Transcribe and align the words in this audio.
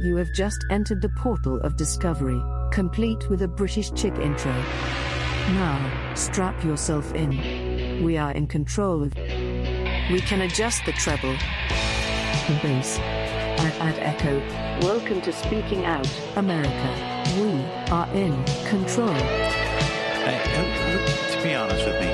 You 0.00 0.14
have 0.14 0.32
just 0.32 0.64
entered 0.70 1.02
the 1.02 1.08
portal 1.08 1.60
of 1.62 1.76
discovery, 1.76 2.40
complete 2.70 3.28
with 3.28 3.42
a 3.42 3.48
British 3.48 3.90
chick 3.94 4.14
intro. 4.14 4.52
Now, 4.52 6.14
strap 6.14 6.62
yourself 6.62 7.12
in. 7.14 8.04
We 8.04 8.16
are 8.16 8.30
in 8.30 8.46
control 8.46 9.02
of. 9.02 9.12
We 9.16 10.20
can 10.20 10.42
adjust 10.42 10.84
the 10.86 10.92
treble, 10.92 11.32
the 11.32 12.58
bass, 12.62 12.96
and 13.00 13.72
add 13.82 13.98
echo. 13.98 14.38
Welcome 14.86 15.20
to 15.22 15.32
Speaking 15.32 15.84
Out, 15.84 16.08
America. 16.36 16.94
We 17.36 17.64
are 17.90 18.08
in 18.14 18.44
control. 18.66 19.08
Hey, 19.08 20.40
um, 20.54 20.64
who, 20.94 20.98
to 21.34 21.42
be 21.42 21.54
honest 21.54 21.84
with 21.84 22.00
me, 22.00 22.06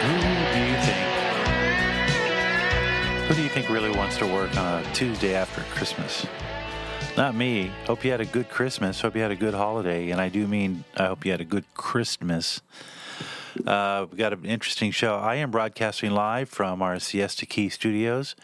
who 0.00 0.12
do 0.54 0.60
you 0.64 0.76
think? 0.86 1.02
Who 3.26 3.34
do 3.34 3.42
you 3.42 3.48
think 3.48 3.68
really 3.68 3.90
wants 3.90 4.16
to 4.18 4.26
work 4.28 4.56
on 4.56 4.84
a 4.84 4.94
Tuesday 4.94 5.34
after 5.34 5.62
Christmas? 5.74 6.24
Not 7.16 7.34
me. 7.34 7.72
Hope 7.86 8.04
you 8.04 8.10
had 8.10 8.20
a 8.20 8.26
good 8.26 8.50
Christmas. 8.50 9.00
Hope 9.00 9.16
you 9.16 9.22
had 9.22 9.30
a 9.30 9.36
good 9.36 9.54
holiday, 9.54 10.10
and 10.10 10.20
I 10.20 10.28
do 10.28 10.46
mean 10.46 10.84
I 10.98 11.06
hope 11.06 11.24
you 11.24 11.30
had 11.30 11.40
a 11.40 11.46
good 11.46 11.64
Christmas. 11.72 12.60
Uh, 13.66 14.04
we 14.10 14.18
got 14.18 14.34
an 14.34 14.44
interesting 14.44 14.90
show. 14.90 15.16
I 15.16 15.36
am 15.36 15.50
broadcasting 15.50 16.10
live 16.10 16.50
from 16.50 16.82
our 16.82 17.00
Siesta 17.00 17.46
Key 17.46 17.70
studios, 17.70 18.36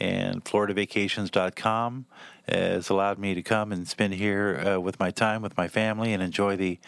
and 0.00 0.42
FloridaVacations.com 0.42 2.06
has 2.48 2.88
allowed 2.88 3.18
me 3.18 3.34
to 3.34 3.42
come 3.42 3.70
and 3.70 3.86
spend 3.86 4.14
here 4.14 4.64
uh, 4.66 4.80
with 4.80 4.98
my 4.98 5.10
time 5.10 5.42
with 5.42 5.54
my 5.58 5.68
family 5.68 6.14
and 6.14 6.22
enjoy 6.22 6.56
the. 6.56 6.78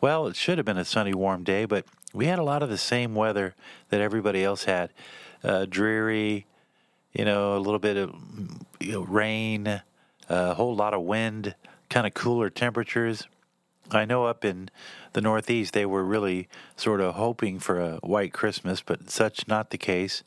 Well, 0.00 0.26
it 0.26 0.34
should 0.34 0.58
have 0.58 0.64
been 0.64 0.78
a 0.78 0.84
sunny, 0.84 1.14
warm 1.14 1.44
day, 1.44 1.64
but 1.64 1.84
we 2.12 2.26
had 2.26 2.40
a 2.40 2.44
lot 2.44 2.60
of 2.60 2.70
the 2.70 2.76
same 2.76 3.14
weather 3.14 3.54
that 3.90 4.00
everybody 4.00 4.42
else 4.42 4.64
had. 4.64 4.90
Uh, 5.44 5.64
dreary, 5.64 6.44
you 7.12 7.24
know, 7.24 7.56
a 7.56 7.60
little 7.60 7.78
bit 7.78 7.96
of 7.96 8.12
you 8.80 8.92
know, 8.92 9.02
rain, 9.02 9.80
a 10.28 10.54
whole 10.54 10.74
lot 10.74 10.94
of 10.94 11.02
wind, 11.02 11.54
kind 11.88 12.06
of 12.06 12.14
cooler 12.14 12.50
temperatures. 12.50 13.26
I 13.90 14.04
know 14.04 14.24
up 14.24 14.44
in 14.44 14.70
the 15.12 15.20
Northeast 15.20 15.74
they 15.74 15.84
were 15.84 16.04
really 16.04 16.48
sort 16.76 17.00
of 17.00 17.14
hoping 17.14 17.58
for 17.58 17.80
a 17.80 17.96
white 17.96 18.32
Christmas, 18.32 18.80
but 18.80 19.10
such 19.10 19.46
not 19.46 19.70
the 19.70 19.78
case. 19.78 20.22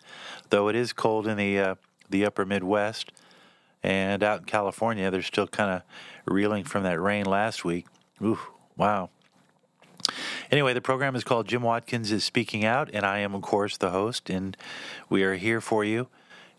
Though 0.50 0.68
it 0.68 0.76
is 0.76 0.94
cold 0.94 1.28
in 1.28 1.38
the 1.38 1.60
uh, 1.60 1.76
the 2.10 2.26
upper 2.26 2.46
Midwest 2.46 3.12
and 3.82 4.24
out 4.24 4.42
in 4.42 4.46
California, 4.46 5.10
they're 5.10 5.22
still 5.22 5.48
kind 5.48 5.72
of 5.72 5.82
reeling 6.32 6.64
from 6.64 6.84
that 6.84 7.00
rain 7.00 7.26
last 7.26 7.66
week. 7.66 7.86
Ooh, 8.22 8.40
wow. 8.78 9.10
Anyway, 10.52 10.74
the 10.74 10.82
program 10.82 11.16
is 11.16 11.24
called 11.24 11.48
Jim 11.48 11.64
Watkins 11.64 12.12
is 12.12 12.24
Speaking 12.24 12.64
Out, 12.64 12.90
and 12.94 13.06
I 13.06 13.20
am, 13.20 13.34
of 13.34 13.42
course, 13.42 13.78
the 13.78 13.90
host, 13.90 14.30
and 14.30 14.56
we 15.10 15.24
are 15.24 15.36
here 15.36 15.62
for 15.62 15.84
you 15.84 16.08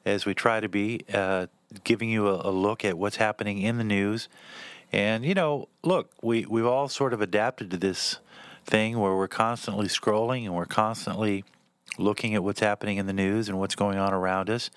as 0.04 0.26
we 0.26 0.34
try 0.34 0.60
to 0.60 0.68
be, 0.68 1.00
uh, 1.12 1.46
giving 1.84 2.08
you 2.10 2.28
a, 2.28 2.48
a 2.48 2.50
look 2.50 2.84
at 2.84 2.98
what's 2.98 3.16
happening 3.16 3.60
in 3.60 3.78
the 3.78 3.84
news. 3.84 4.28
And, 4.92 5.24
you 5.24 5.34
know, 5.34 5.68
look, 5.82 6.10
we, 6.22 6.46
we've 6.46 6.66
all 6.66 6.88
sort 6.88 7.12
of 7.12 7.20
adapted 7.20 7.70
to 7.72 7.76
this 7.76 8.18
thing 8.64 8.98
where 8.98 9.14
we're 9.14 9.28
constantly 9.28 9.88
scrolling 9.88 10.44
and 10.44 10.54
we're 10.54 10.64
constantly 10.64 11.44
looking 11.98 12.34
at 12.34 12.42
what's 12.42 12.60
happening 12.60 12.98
in 12.98 13.06
the 13.06 13.12
news 13.12 13.48
and 13.48 13.58
what's 13.58 13.74
going 13.74 13.98
on 13.98 14.12
around 14.12 14.50
us. 14.50 14.70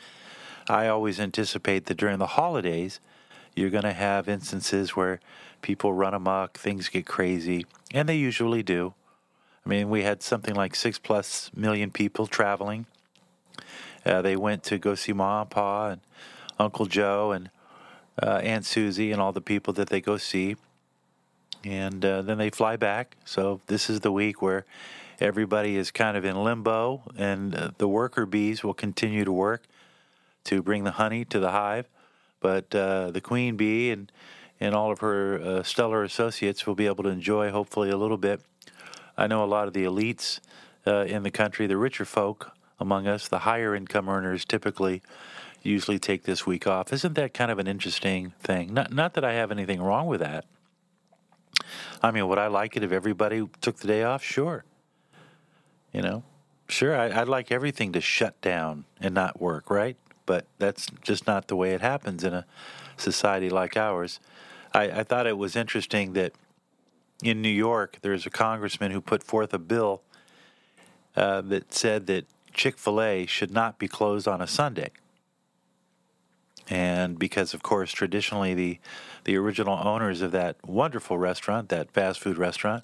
I 0.67 0.87
always 0.87 1.19
anticipate 1.19 1.85
that 1.85 1.97
during 1.97 2.19
the 2.19 2.27
holidays, 2.27 2.99
you're 3.55 3.69
going 3.69 3.83
to 3.83 3.93
have 3.93 4.29
instances 4.29 4.95
where 4.95 5.19
people 5.61 5.93
run 5.93 6.13
amok, 6.13 6.57
things 6.57 6.89
get 6.89 7.05
crazy, 7.05 7.65
and 7.93 8.07
they 8.07 8.15
usually 8.15 8.63
do. 8.63 8.93
I 9.65 9.69
mean, 9.69 9.89
we 9.89 10.03
had 10.03 10.23
something 10.23 10.55
like 10.55 10.75
six 10.75 10.97
plus 10.97 11.51
million 11.55 11.91
people 11.91 12.27
traveling. 12.27 12.85
Uh, 14.05 14.21
they 14.21 14.35
went 14.35 14.63
to 14.63 14.77
go 14.77 14.95
see 14.95 15.11
Mom 15.11 15.41
and 15.41 15.49
Pa 15.49 15.89
and 15.89 16.01
Uncle 16.59 16.85
Joe 16.85 17.31
and 17.31 17.49
uh, 18.21 18.41
Aunt 18.43 18.65
Susie 18.65 19.11
and 19.11 19.21
all 19.21 19.31
the 19.31 19.41
people 19.41 19.73
that 19.73 19.89
they 19.89 20.01
go 20.01 20.17
see. 20.17 20.55
And 21.63 22.03
uh, 22.05 22.21
then 22.21 22.37
they 22.37 22.49
fly 22.49 22.75
back. 22.75 23.17
So 23.25 23.61
this 23.67 23.89
is 23.89 24.01
the 24.01 24.11
week 24.11 24.41
where 24.41 24.65
everybody 25.19 25.75
is 25.75 25.91
kind 25.91 26.15
of 26.15 26.23
in 26.23 26.41
limbo, 26.41 27.01
and 27.17 27.55
uh, 27.55 27.71
the 27.77 27.87
worker 27.87 28.25
bees 28.25 28.63
will 28.63 28.73
continue 28.73 29.25
to 29.25 29.31
work 29.31 29.63
to 30.45 30.61
bring 30.61 30.83
the 30.83 30.91
honey 30.91 31.25
to 31.25 31.39
the 31.39 31.51
hive. 31.51 31.87
But 32.39 32.73
uh, 32.73 33.11
the 33.11 33.19
queen 33.19 33.57
bee 33.57 33.91
and, 33.91 34.09
and 34.59 34.73
all 34.73 34.91
of 34.91 34.99
her 34.99 35.41
uh, 35.41 35.63
stellar 35.63 36.03
associates 36.03 36.65
will 36.65 36.75
be 36.75 36.85
able 36.85 37.03
to 37.03 37.09
enjoy, 37.09 37.51
hopefully, 37.51 37.89
a 37.89 37.97
little 37.97 38.17
bit. 38.17 38.41
I 39.17 39.27
know 39.27 39.43
a 39.43 39.45
lot 39.45 39.67
of 39.67 39.73
the 39.73 39.83
elites 39.83 40.39
uh, 40.87 41.03
in 41.03 41.23
the 41.23 41.31
country, 41.31 41.67
the 41.67 41.75
richer 41.75 42.05
folk 42.05 42.53
among 42.79 43.07
us, 43.07 43.27
the 43.27 43.39
higher 43.39 43.75
income 43.75 44.07
earners 44.07 44.45
typically 44.45 45.01
usually 45.61 45.99
take 45.99 46.23
this 46.23 46.45
week 46.45 46.67
off. 46.67 46.93
Isn't 46.93 47.15
that 47.15 47.33
kind 47.33 47.51
of 47.51 47.59
an 47.59 47.67
interesting 47.67 48.33
thing? 48.39 48.73
Not, 48.73 48.93
not 48.93 49.13
that 49.13 49.23
I 49.23 49.33
have 49.33 49.51
anything 49.51 49.81
wrong 49.81 50.07
with 50.07 50.21
that. 50.21 50.45
I 52.01 52.11
mean, 52.11 52.27
would 52.27 52.37
I 52.37 52.47
like 52.47 52.77
it 52.77 52.83
if 52.83 52.91
everybody 52.91 53.47
took 53.61 53.77
the 53.77 53.87
day 53.87 54.03
off? 54.03 54.23
Sure. 54.23 54.63
You 55.93 56.01
know, 56.01 56.23
sure, 56.67 56.95
I, 56.95 57.19
would 57.19 57.27
like 57.27 57.51
everything 57.51 57.91
to 57.93 58.01
shut 58.01 58.39
down 58.41 58.85
and 59.01 59.13
not 59.13 59.41
work, 59.41 59.69
right? 59.69 59.97
But 60.25 60.45
that's 60.59 60.87
just 61.01 61.25
not 61.25 61.47
the 61.47 61.55
way 61.55 61.73
it 61.73 61.81
happens 61.81 62.23
in 62.23 62.33
a 62.33 62.45
society 62.95 63.49
like 63.49 63.75
ours. 63.75 64.19
I, 64.73 64.83
I 64.91 65.03
thought 65.03 65.25
it 65.25 65.37
was 65.37 65.55
interesting 65.55 66.13
that 66.13 66.33
in 67.23 67.41
New 67.41 67.49
York, 67.49 67.97
there's 68.01 68.25
a 68.25 68.29
congressman 68.29 68.91
who 68.91 69.01
put 69.01 69.23
forth 69.23 69.53
a 69.53 69.59
bill 69.59 70.03
uh, 71.15 71.41
that 71.41 71.73
said 71.73 72.05
that 72.07 72.25
Chick 72.53 72.77
fil 72.77 73.01
A 73.01 73.25
should 73.25 73.51
not 73.51 73.79
be 73.79 73.87
closed 73.87 74.27
on 74.27 74.41
a 74.41 74.47
Sunday 74.47 74.91
and 76.69 77.17
because 77.17 77.53
of 77.53 77.63
course 77.63 77.91
traditionally 77.91 78.53
the 78.53 78.79
the 79.23 79.35
original 79.35 79.75
owners 79.85 80.21
of 80.21 80.31
that 80.31 80.55
wonderful 80.65 81.17
restaurant, 81.17 81.69
that 81.69 81.91
fast 81.91 82.19
food 82.19 82.37
restaurant, 82.37 82.83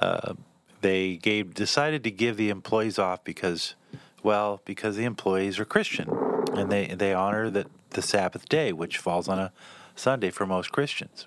uh, 0.00 0.34
they 0.80 1.16
gave 1.16 1.54
decided 1.54 2.04
to 2.04 2.10
give 2.10 2.36
the 2.36 2.50
employees 2.50 2.98
off 2.98 3.24
because, 3.24 3.74
well, 4.22 4.60
because 4.64 4.96
the 4.96 5.04
employees 5.04 5.58
are 5.58 5.64
Christian, 5.64 6.08
and 6.54 6.70
they 6.70 6.86
they 6.86 7.12
honor 7.12 7.50
that 7.50 7.66
the 7.90 8.02
Sabbath 8.02 8.48
day, 8.48 8.72
which 8.72 8.98
falls 8.98 9.28
on 9.28 9.38
a 9.38 9.52
Sunday 9.94 10.30
for 10.30 10.46
most 10.46 10.70
Christians, 10.70 11.26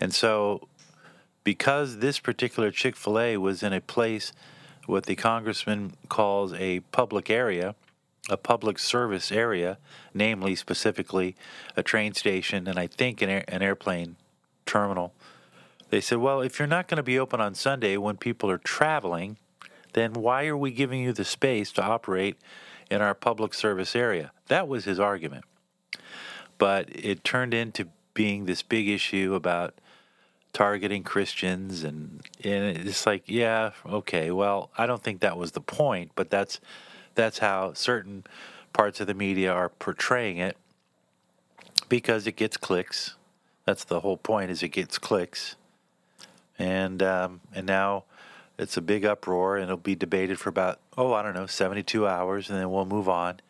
and 0.00 0.14
so 0.14 0.68
because 1.42 1.98
this 1.98 2.18
particular 2.18 2.70
Chick 2.70 2.96
Fil 2.96 3.18
A 3.18 3.36
was 3.36 3.62
in 3.62 3.72
a 3.72 3.80
place 3.80 4.32
what 4.86 5.06
the 5.06 5.16
congressman 5.16 5.94
calls 6.08 6.52
a 6.54 6.80
public 6.80 7.30
area 7.30 7.74
a 8.30 8.36
public 8.36 8.78
service 8.78 9.30
area, 9.30 9.78
namely 10.12 10.54
specifically 10.54 11.36
a 11.76 11.82
train 11.82 12.14
station 12.14 12.66
and 12.66 12.78
I 12.78 12.86
think 12.86 13.20
an, 13.20 13.28
air, 13.28 13.44
an 13.48 13.62
airplane 13.62 14.16
terminal. 14.64 15.12
They 15.90 16.00
said, 16.00 16.18
well, 16.18 16.40
if 16.40 16.58
you're 16.58 16.66
not 16.66 16.88
going 16.88 16.96
to 16.96 17.02
be 17.02 17.18
open 17.18 17.40
on 17.40 17.54
Sunday 17.54 17.96
when 17.96 18.16
people 18.16 18.50
are 18.50 18.58
traveling, 18.58 19.36
then 19.92 20.14
why 20.14 20.46
are 20.46 20.56
we 20.56 20.70
giving 20.70 21.00
you 21.00 21.12
the 21.12 21.24
space 21.24 21.70
to 21.72 21.82
operate 21.82 22.36
in 22.90 23.00
our 23.00 23.14
public 23.14 23.54
service 23.54 23.94
area? 23.94 24.32
That 24.48 24.68
was 24.68 24.84
his 24.84 24.98
argument. 24.98 25.44
But 26.58 26.88
it 26.90 27.24
turned 27.24 27.52
into 27.54 27.88
being 28.14 28.46
this 28.46 28.62
big 28.62 28.88
issue 28.88 29.34
about 29.34 29.74
targeting 30.52 31.02
Christians 31.02 31.82
and, 31.84 32.22
and 32.42 32.76
it's 32.76 33.06
like, 33.06 33.24
yeah, 33.26 33.72
okay, 33.84 34.30
well, 34.30 34.70
I 34.78 34.86
don't 34.86 35.02
think 35.02 35.20
that 35.20 35.36
was 35.36 35.52
the 35.52 35.60
point, 35.60 36.12
but 36.14 36.30
that's 36.30 36.60
that's 37.14 37.38
how 37.38 37.72
certain 37.72 38.24
parts 38.72 39.00
of 39.00 39.06
the 39.06 39.14
media 39.14 39.52
are 39.52 39.68
portraying 39.68 40.38
it 40.38 40.56
because 41.88 42.26
it 42.26 42.36
gets 42.36 42.56
clicks. 42.56 43.14
That's 43.64 43.84
the 43.84 44.00
whole 44.00 44.16
point 44.16 44.50
is 44.50 44.62
it 44.62 44.68
gets 44.68 44.98
clicks. 44.98 45.56
And 46.58 47.02
um, 47.02 47.40
and 47.54 47.66
now 47.66 48.04
it's 48.58 48.76
a 48.76 48.82
big 48.82 49.04
uproar 49.04 49.56
and 49.56 49.64
it'll 49.64 49.76
be 49.76 49.96
debated 49.96 50.38
for 50.38 50.48
about 50.48 50.80
oh 50.96 51.12
I 51.12 51.22
don't 51.22 51.34
know 51.34 51.46
72 51.46 52.06
hours 52.06 52.50
and 52.50 52.58
then 52.58 52.70
we'll 52.70 52.84
move 52.84 53.08
on. 53.08 53.40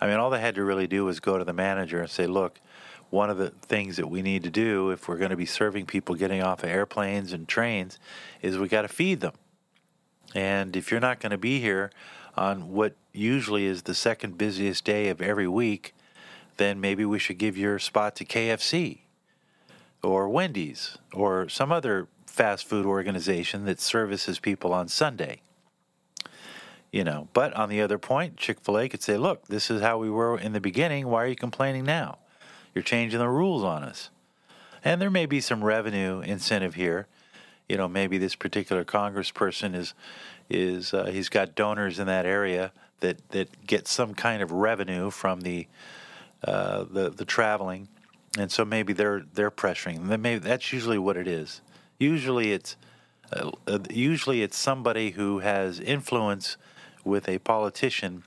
I 0.00 0.06
mean 0.06 0.16
all 0.16 0.30
they 0.30 0.40
had 0.40 0.54
to 0.56 0.64
really 0.64 0.86
do 0.86 1.04
was 1.04 1.20
go 1.20 1.38
to 1.38 1.44
the 1.44 1.52
manager 1.52 2.00
and 2.00 2.10
say 2.10 2.26
look 2.26 2.60
one 3.10 3.28
of 3.28 3.36
the 3.36 3.50
things 3.50 3.96
that 3.96 4.08
we 4.08 4.22
need 4.22 4.42
to 4.42 4.50
do 4.50 4.90
if 4.90 5.06
we're 5.06 5.18
going 5.18 5.30
to 5.30 5.36
be 5.36 5.44
serving 5.44 5.84
people 5.84 6.14
getting 6.14 6.42
off 6.42 6.62
of 6.62 6.70
airplanes 6.70 7.32
and 7.32 7.46
trains 7.46 7.98
is 8.40 8.56
we 8.56 8.68
got 8.68 8.82
to 8.82 8.88
feed 8.88 9.20
them. 9.20 9.34
And 10.34 10.74
if 10.74 10.90
you're 10.90 10.98
not 10.98 11.20
going 11.20 11.32
to 11.32 11.38
be 11.38 11.60
here 11.60 11.90
on 12.36 12.72
what 12.72 12.94
usually 13.12 13.66
is 13.66 13.82
the 13.82 13.94
second 13.94 14.38
busiest 14.38 14.84
day 14.84 15.08
of 15.08 15.20
every 15.20 15.48
week, 15.48 15.94
then 16.56 16.80
maybe 16.80 17.04
we 17.04 17.18
should 17.18 17.38
give 17.38 17.56
your 17.56 17.78
spot 17.78 18.16
to 18.16 18.24
KFC 18.24 18.98
or 20.02 20.28
Wendy's 20.28 20.98
or 21.12 21.48
some 21.48 21.72
other 21.72 22.08
fast 22.26 22.66
food 22.66 22.86
organization 22.86 23.64
that 23.66 23.80
services 23.80 24.38
people 24.38 24.72
on 24.72 24.88
Sunday. 24.88 25.40
You 26.90 27.04
know, 27.04 27.28
but 27.32 27.54
on 27.54 27.70
the 27.70 27.80
other 27.80 27.98
point, 27.98 28.36
Chick 28.36 28.60
fil 28.60 28.78
A 28.78 28.88
could 28.88 29.02
say, 29.02 29.16
look, 29.16 29.46
this 29.46 29.70
is 29.70 29.80
how 29.80 29.98
we 29.98 30.10
were 30.10 30.38
in 30.38 30.52
the 30.52 30.60
beginning. 30.60 31.08
Why 31.08 31.24
are 31.24 31.28
you 31.28 31.36
complaining 31.36 31.84
now? 31.84 32.18
You're 32.74 32.82
changing 32.82 33.18
the 33.18 33.28
rules 33.28 33.64
on 33.64 33.82
us. 33.82 34.10
And 34.84 35.00
there 35.00 35.10
may 35.10 35.26
be 35.26 35.40
some 35.40 35.64
revenue 35.64 36.20
incentive 36.20 36.74
here. 36.74 37.06
You 37.68 37.76
know, 37.76 37.88
maybe 37.88 38.18
this 38.18 38.34
particular 38.34 38.84
congressperson 38.84 39.74
is 39.74 39.94
is 40.52 40.94
uh, 40.94 41.06
he's 41.06 41.28
got 41.28 41.54
donors 41.54 41.98
in 41.98 42.06
that 42.06 42.26
area 42.26 42.72
that, 43.00 43.28
that 43.30 43.66
get 43.66 43.88
some 43.88 44.14
kind 44.14 44.42
of 44.42 44.52
revenue 44.52 45.10
from 45.10 45.40
the 45.40 45.66
uh, 46.44 46.84
the, 46.90 47.08
the 47.10 47.24
traveling 47.24 47.88
and 48.38 48.50
so 48.50 48.64
maybe 48.64 48.92
they're 48.92 49.22
they're 49.34 49.50
pressuring. 49.50 50.08
Then 50.08 50.22
maybe 50.22 50.38
that's 50.38 50.72
usually 50.72 50.98
what 50.98 51.16
it 51.16 51.28
is. 51.28 51.60
Usually 51.98 52.52
it's 52.52 52.76
uh, 53.32 53.50
uh, 53.66 53.78
usually 53.90 54.42
it's 54.42 54.56
somebody 54.56 55.10
who 55.10 55.40
has 55.40 55.80
influence 55.80 56.56
with 57.04 57.28
a 57.28 57.38
politician 57.38 58.24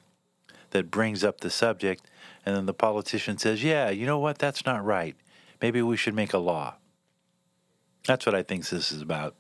that 0.72 0.92
brings 0.92 1.24
up 1.24 1.42
the 1.42 1.50
subject, 1.50 2.06
and 2.46 2.56
then 2.56 2.66
the 2.66 2.74
politician 2.74 3.38
says, 3.38 3.64
"Yeah, 3.64 3.90
you 3.90 4.06
know 4.06 4.20
what? 4.20 4.38
That's 4.38 4.66
not 4.66 4.84
right. 4.86 5.16
Maybe 5.62 5.82
we 5.82 5.98
should 5.98 6.16
make 6.16 6.34
a 6.34 6.38
law." 6.38 6.76
That's 8.06 8.26
what 8.26 8.36
I 8.36 8.44
think 8.44 8.68
this 8.68 8.92
is 8.92 9.02
about. 9.02 9.36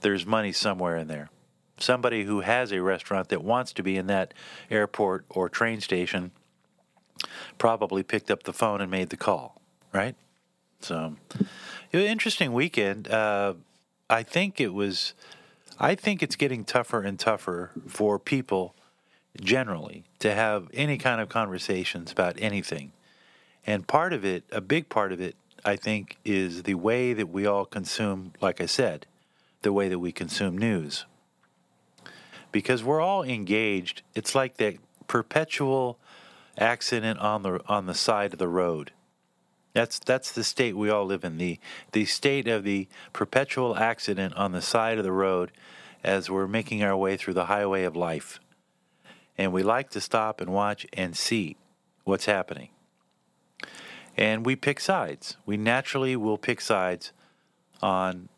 There's 0.00 0.26
money 0.26 0.50
somewhere 0.50 0.96
in 0.96 1.06
there. 1.06 1.30
Somebody 1.78 2.24
who 2.24 2.40
has 2.40 2.72
a 2.72 2.80
restaurant 2.80 3.28
that 3.28 3.42
wants 3.42 3.72
to 3.74 3.82
be 3.82 3.96
in 3.96 4.06
that 4.06 4.32
airport 4.70 5.24
or 5.28 5.48
train 5.48 5.80
station 5.80 6.30
probably 7.58 8.02
picked 8.02 8.30
up 8.30 8.44
the 8.44 8.52
phone 8.52 8.80
and 8.80 8.90
made 8.90 9.10
the 9.10 9.16
call, 9.16 9.60
right? 9.92 10.14
So, 10.80 11.16
interesting 11.92 12.52
weekend. 12.52 13.08
Uh, 13.08 13.54
I 14.10 14.22
think 14.22 14.60
it 14.60 14.74
was. 14.74 15.14
I 15.80 15.94
think 15.96 16.22
it's 16.22 16.36
getting 16.36 16.64
tougher 16.64 17.02
and 17.02 17.18
tougher 17.18 17.70
for 17.88 18.18
people 18.18 18.76
generally 19.40 20.04
to 20.20 20.32
have 20.32 20.68
any 20.72 20.98
kind 20.98 21.20
of 21.20 21.28
conversations 21.28 22.12
about 22.12 22.36
anything. 22.38 22.92
And 23.66 23.86
part 23.86 24.12
of 24.12 24.24
it, 24.24 24.44
a 24.52 24.60
big 24.60 24.88
part 24.88 25.10
of 25.10 25.20
it, 25.20 25.34
I 25.64 25.74
think, 25.76 26.18
is 26.24 26.62
the 26.62 26.74
way 26.74 27.12
that 27.12 27.30
we 27.30 27.46
all 27.46 27.64
consume, 27.64 28.32
like 28.40 28.60
I 28.60 28.66
said, 28.66 29.06
the 29.62 29.72
way 29.72 29.88
that 29.88 29.98
we 29.98 30.12
consume 30.12 30.56
news. 30.56 31.06
Because 32.54 32.84
we're 32.84 33.00
all 33.00 33.24
engaged. 33.24 34.02
It's 34.14 34.32
like 34.32 34.58
that 34.58 34.76
perpetual 35.08 35.98
accident 36.56 37.18
on 37.18 37.42
the 37.42 37.60
on 37.66 37.86
the 37.86 37.94
side 37.94 38.32
of 38.32 38.38
the 38.38 38.46
road. 38.46 38.92
That's 39.72 39.98
that's 39.98 40.30
the 40.30 40.44
state 40.44 40.76
we 40.76 40.88
all 40.88 41.04
live 41.04 41.24
in 41.24 41.36
the 41.38 41.58
the 41.90 42.04
state 42.04 42.46
of 42.46 42.62
the 42.62 42.86
perpetual 43.12 43.76
accident 43.76 44.34
on 44.36 44.52
the 44.52 44.62
side 44.62 44.98
of 44.98 45.04
the 45.04 45.10
road 45.10 45.50
as 46.04 46.30
we're 46.30 46.46
making 46.46 46.84
our 46.84 46.96
way 46.96 47.16
through 47.16 47.34
the 47.34 47.46
highway 47.46 47.82
of 47.82 47.96
life. 47.96 48.38
And 49.36 49.52
we 49.52 49.64
like 49.64 49.90
to 49.90 50.00
stop 50.00 50.40
and 50.40 50.52
watch 50.52 50.86
and 50.92 51.16
see 51.16 51.56
what's 52.04 52.26
happening. 52.26 52.68
And 54.16 54.46
we 54.46 54.54
pick 54.54 54.78
sides. 54.78 55.38
We 55.44 55.56
naturally 55.56 56.14
will 56.14 56.38
pick 56.38 56.60
sides 56.60 57.10
on 57.82 58.28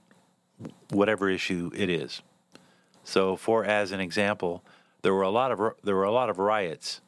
whatever 0.88 1.28
issue 1.28 1.70
it 1.74 1.90
is. 1.90 2.22
So 3.06 3.36
for 3.36 3.64
as 3.64 3.92
an 3.92 4.00
example, 4.00 4.62
there 5.00 5.14
were 5.14 5.22
a 5.22 5.30
lot 5.30 5.50
of 5.50 5.74
there 5.82 5.96
were 5.96 6.04
a 6.04 6.12
lot 6.12 6.28
of 6.28 6.38
riots 6.38 7.00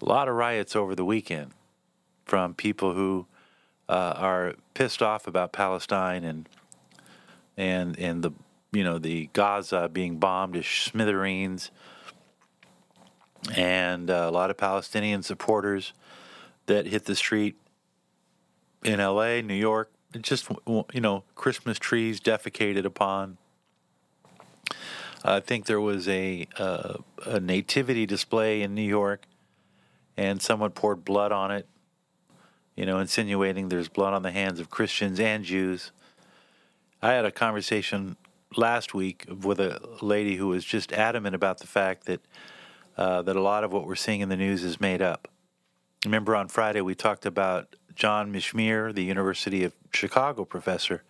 a 0.00 0.04
lot 0.04 0.28
of 0.28 0.34
riots 0.34 0.74
over 0.74 0.94
the 0.94 1.04
weekend 1.04 1.52
from 2.24 2.54
people 2.54 2.94
who 2.94 3.26
uh, 3.88 4.14
are 4.16 4.54
pissed 4.74 5.02
off 5.02 5.26
about 5.26 5.52
Palestine 5.52 6.24
and 6.24 6.48
and 7.56 7.98
and 7.98 8.22
the 8.22 8.30
you 8.72 8.84
know 8.84 8.98
the 8.98 9.28
Gaza 9.32 9.90
being 9.92 10.18
bombed 10.18 10.54
to 10.54 10.62
smithereens, 10.62 11.70
and 13.54 14.10
uh, 14.10 14.26
a 14.28 14.30
lot 14.30 14.50
of 14.50 14.56
Palestinian 14.56 15.22
supporters 15.22 15.92
that 16.66 16.86
hit 16.86 17.04
the 17.04 17.16
street 17.16 17.56
in 18.84 19.00
L.A., 19.00 19.42
New 19.42 19.54
York. 19.54 19.90
Just 20.20 20.48
you 20.92 21.00
know, 21.00 21.24
Christmas 21.34 21.78
trees 21.78 22.20
defecated 22.20 22.84
upon. 22.84 23.38
I 25.24 25.40
think 25.40 25.66
there 25.66 25.80
was 25.80 26.08
a 26.08 26.46
uh, 26.58 26.94
a 27.26 27.40
nativity 27.40 28.06
display 28.06 28.62
in 28.62 28.74
New 28.74 28.82
York 28.82 29.26
and 30.16 30.40
someone 30.40 30.70
poured 30.70 31.04
blood 31.04 31.32
on 31.32 31.50
it, 31.50 31.66
you 32.74 32.86
know, 32.86 32.98
insinuating 32.98 33.68
there's 33.68 33.88
blood 33.88 34.14
on 34.14 34.22
the 34.22 34.30
hands 34.30 34.60
of 34.60 34.70
Christians 34.70 35.20
and 35.20 35.44
Jews. 35.44 35.92
I 37.02 37.12
had 37.12 37.24
a 37.24 37.30
conversation 37.30 38.16
last 38.56 38.94
week 38.94 39.26
with 39.42 39.60
a 39.60 39.80
lady 40.02 40.36
who 40.36 40.48
was 40.48 40.64
just 40.64 40.92
adamant 40.92 41.34
about 41.34 41.58
the 41.58 41.66
fact 41.66 42.06
that 42.06 42.20
uh, 42.96 43.22
that 43.22 43.36
a 43.36 43.40
lot 43.40 43.64
of 43.64 43.72
what 43.72 43.86
we're 43.86 43.94
seeing 43.94 44.20
in 44.20 44.28
the 44.28 44.36
news 44.36 44.64
is 44.64 44.80
made 44.80 45.00
up. 45.00 45.28
Remember 46.04 46.34
on 46.34 46.48
Friday 46.48 46.80
we 46.80 46.94
talked 46.94 47.26
about 47.26 47.76
John 47.94 48.32
Mearsheimer, 48.32 48.94
the 48.94 49.04
University 49.04 49.64
of 49.64 49.74
Chicago 49.92 50.44
professor, 50.44 51.02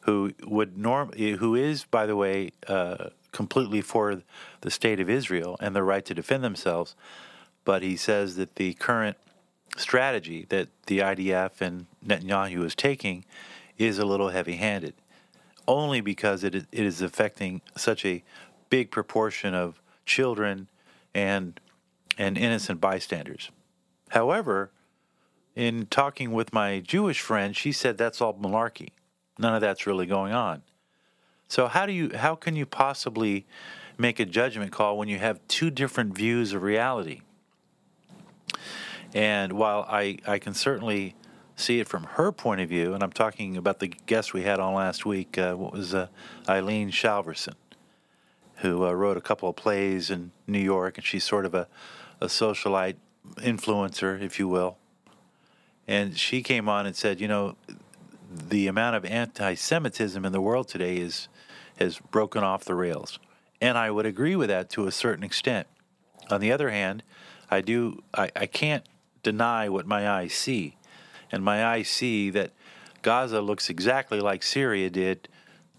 who 0.00 0.32
would 0.42 0.78
norm 0.78 1.12
who 1.12 1.54
is, 1.54 1.84
by 1.84 2.06
the 2.06 2.16
way, 2.16 2.50
uh, 2.66 3.10
completely 3.32 3.80
for 3.80 4.22
the 4.60 4.70
state 4.70 5.00
of 5.00 5.10
Israel 5.10 5.56
and 5.60 5.74
the 5.74 5.82
right 5.82 6.04
to 6.04 6.14
defend 6.14 6.44
themselves 6.44 6.94
but 7.64 7.82
he 7.82 7.96
says 7.96 8.36
that 8.36 8.56
the 8.56 8.74
current 8.74 9.16
strategy 9.76 10.46
that 10.48 10.68
the 10.86 10.98
IDF 10.98 11.60
and 11.60 11.86
Netanyahu 12.04 12.64
is 12.64 12.74
taking 12.74 13.24
is 13.78 13.98
a 13.98 14.04
little 14.04 14.28
heavy 14.30 14.56
handed, 14.56 14.94
only 15.66 16.00
because 16.00 16.44
it, 16.44 16.54
it 16.54 16.66
is 16.72 17.00
affecting 17.00 17.62
such 17.76 18.04
a 18.04 18.22
big 18.68 18.90
proportion 18.90 19.54
of 19.54 19.80
children 20.04 20.68
and, 21.14 21.60
and 22.18 22.36
innocent 22.36 22.80
bystanders. 22.80 23.50
However, 24.10 24.70
in 25.54 25.86
talking 25.86 26.32
with 26.32 26.52
my 26.52 26.80
Jewish 26.80 27.20
friend, 27.20 27.56
she 27.56 27.72
said 27.72 27.96
that's 27.96 28.20
all 28.20 28.34
malarkey. 28.34 28.90
None 29.38 29.54
of 29.54 29.60
that's 29.60 29.86
really 29.86 30.06
going 30.06 30.32
on. 30.32 30.62
So 31.52 31.68
how 31.68 31.84
do 31.84 31.92
you 31.92 32.12
how 32.14 32.34
can 32.34 32.56
you 32.56 32.64
possibly 32.64 33.44
make 33.98 34.18
a 34.18 34.24
judgment 34.24 34.72
call 34.72 34.96
when 34.96 35.08
you 35.08 35.18
have 35.18 35.38
two 35.48 35.70
different 35.70 36.16
views 36.16 36.54
of 36.54 36.62
reality? 36.62 37.20
And 39.12 39.52
while 39.52 39.84
I, 39.86 40.16
I 40.26 40.38
can 40.38 40.54
certainly 40.54 41.14
see 41.54 41.78
it 41.78 41.88
from 41.88 42.04
her 42.04 42.32
point 42.32 42.62
of 42.62 42.70
view, 42.70 42.94
and 42.94 43.02
I'm 43.02 43.12
talking 43.12 43.58
about 43.58 43.80
the 43.80 43.88
guest 43.88 44.32
we 44.32 44.44
had 44.44 44.60
on 44.60 44.72
last 44.72 45.04
week, 45.04 45.36
uh, 45.36 45.52
what 45.52 45.74
was 45.74 45.92
uh, 45.92 46.06
Eileen 46.48 46.90
Shalverson, 46.90 47.56
who 48.62 48.86
uh, 48.86 48.92
wrote 48.92 49.18
a 49.18 49.20
couple 49.20 49.50
of 49.50 49.54
plays 49.54 50.10
in 50.10 50.30
New 50.46 50.58
York, 50.58 50.96
and 50.96 51.06
she's 51.06 51.22
sort 51.22 51.44
of 51.44 51.54
a, 51.54 51.68
a 52.22 52.28
socialite 52.28 52.96
influencer, 53.40 54.18
if 54.22 54.38
you 54.38 54.48
will. 54.48 54.78
And 55.86 56.16
she 56.16 56.42
came 56.42 56.66
on 56.70 56.86
and 56.86 56.96
said, 56.96 57.20
you 57.20 57.28
know, 57.28 57.56
the 58.34 58.68
amount 58.68 58.96
of 58.96 59.04
anti-Semitism 59.04 60.24
in 60.24 60.32
the 60.32 60.40
world 60.40 60.66
today 60.66 60.96
is 60.96 61.28
has 61.78 61.98
broken 61.98 62.42
off 62.44 62.64
the 62.64 62.74
rails, 62.74 63.18
and 63.60 63.76
I 63.78 63.90
would 63.90 64.06
agree 64.06 64.36
with 64.36 64.48
that 64.48 64.70
to 64.70 64.86
a 64.86 64.92
certain 64.92 65.24
extent. 65.24 65.66
On 66.30 66.40
the 66.40 66.52
other 66.52 66.70
hand, 66.70 67.02
I 67.50 67.60
do 67.60 68.02
I, 68.14 68.30
I 68.34 68.46
can't 68.46 68.84
deny 69.22 69.68
what 69.68 69.86
my 69.86 70.08
eyes 70.08 70.34
see. 70.34 70.76
And 71.30 71.42
my 71.42 71.64
eyes 71.64 71.88
see 71.88 72.30
that 72.30 72.52
Gaza 73.02 73.40
looks 73.40 73.70
exactly 73.70 74.20
like 74.20 74.42
Syria 74.42 74.90
did 74.90 75.28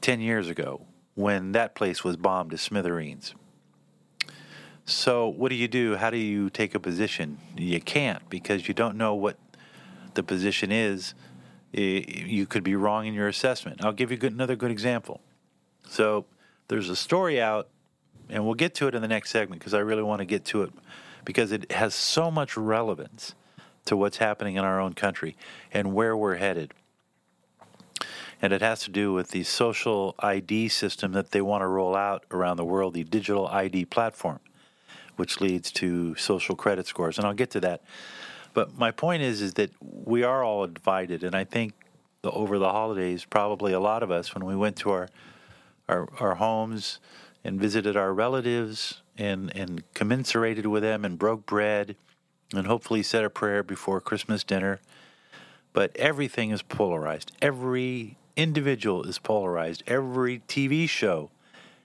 10 0.01 0.19
years 0.19 0.49
ago 0.49 0.85
when 1.15 1.51
that 1.51 1.75
place 1.75 2.03
was 2.03 2.17
bombed 2.17 2.51
to 2.51 2.57
smithereens. 2.57 3.35
So, 4.85 5.29
what 5.29 5.49
do 5.49 5.55
you 5.55 5.69
do? 5.69 5.95
How 5.95 6.09
do 6.09 6.17
you 6.17 6.49
take 6.49 6.75
a 6.75 6.79
position? 6.79 7.37
You 7.55 7.79
can't 7.79 8.27
because 8.29 8.67
you 8.67 8.73
don't 8.73 8.97
know 8.97 9.15
what 9.15 9.37
the 10.15 10.23
position 10.23 10.71
is. 10.71 11.13
You 11.71 12.45
could 12.45 12.63
be 12.63 12.75
wrong 12.75 13.07
in 13.07 13.13
your 13.13 13.29
assessment. 13.29 13.83
I'll 13.83 13.93
give 13.93 14.11
you 14.11 14.17
another 14.21 14.57
good 14.57 14.71
example. 14.71 15.21
So, 15.87 16.25
there's 16.67 16.89
a 16.89 16.95
story 16.95 17.41
out, 17.41 17.67
and 18.29 18.45
we'll 18.45 18.55
get 18.55 18.73
to 18.75 18.87
it 18.87 18.95
in 18.95 19.01
the 19.01 19.07
next 19.07 19.29
segment 19.29 19.59
because 19.59 19.73
I 19.73 19.79
really 19.79 20.03
want 20.03 20.19
to 20.19 20.25
get 20.25 20.45
to 20.45 20.63
it 20.63 20.71
because 21.25 21.51
it 21.51 21.71
has 21.71 21.93
so 21.93 22.31
much 22.31 22.57
relevance 22.57 23.35
to 23.85 23.97
what's 23.97 24.17
happening 24.17 24.55
in 24.55 24.63
our 24.63 24.79
own 24.79 24.93
country 24.93 25.35
and 25.71 25.93
where 25.93 26.15
we're 26.15 26.35
headed. 26.35 26.73
And 28.41 28.51
it 28.51 28.61
has 28.61 28.81
to 28.81 28.91
do 28.91 29.13
with 29.13 29.29
the 29.29 29.43
social 29.43 30.15
ID 30.19 30.67
system 30.69 31.13
that 31.13 31.31
they 31.31 31.41
want 31.41 31.61
to 31.61 31.67
roll 31.67 31.95
out 31.95 32.25
around 32.31 32.57
the 32.57 32.65
world, 32.65 32.93
the 32.93 33.03
digital 33.03 33.47
ID 33.47 33.85
platform, 33.85 34.39
which 35.15 35.39
leads 35.39 35.71
to 35.73 36.15
social 36.15 36.55
credit 36.55 36.87
scores. 36.87 37.17
And 37.17 37.25
I'll 37.25 37.33
get 37.33 37.51
to 37.51 37.59
that. 37.61 37.83
But 38.53 38.77
my 38.77 38.91
point 38.91 39.23
is, 39.23 39.41
is 39.41 39.53
that 39.53 39.71
we 39.79 40.23
are 40.23 40.43
all 40.43 40.67
divided, 40.67 41.23
and 41.23 41.35
I 41.35 41.43
think 41.43 41.73
over 42.23 42.59
the 42.59 42.69
holidays, 42.69 43.25
probably 43.25 43.73
a 43.73 43.79
lot 43.79 44.03
of 44.03 44.11
us, 44.11 44.35
when 44.35 44.45
we 44.45 44.55
went 44.55 44.75
to 44.77 44.91
our 44.91 45.09
our, 45.87 46.09
our 46.19 46.35
homes 46.35 46.99
and 47.43 47.59
visited 47.59 47.97
our 47.97 48.13
relatives 48.13 49.01
and, 49.17 49.55
and 49.55 49.83
commiserated 49.93 50.65
with 50.65 50.83
them 50.83 51.05
and 51.05 51.17
broke 51.17 51.45
bread 51.45 51.95
and 52.53 52.67
hopefully 52.67 53.03
said 53.03 53.23
a 53.23 53.29
prayer 53.29 53.63
before 53.63 53.99
Christmas 53.99 54.43
dinner. 54.43 54.79
But 55.73 55.95
everything 55.97 56.51
is 56.51 56.61
polarized. 56.61 57.31
Every 57.41 58.17
individual 58.35 59.03
is 59.03 59.19
polarized. 59.19 59.83
Every 59.87 60.39
TV 60.47 60.87
show 60.87 61.31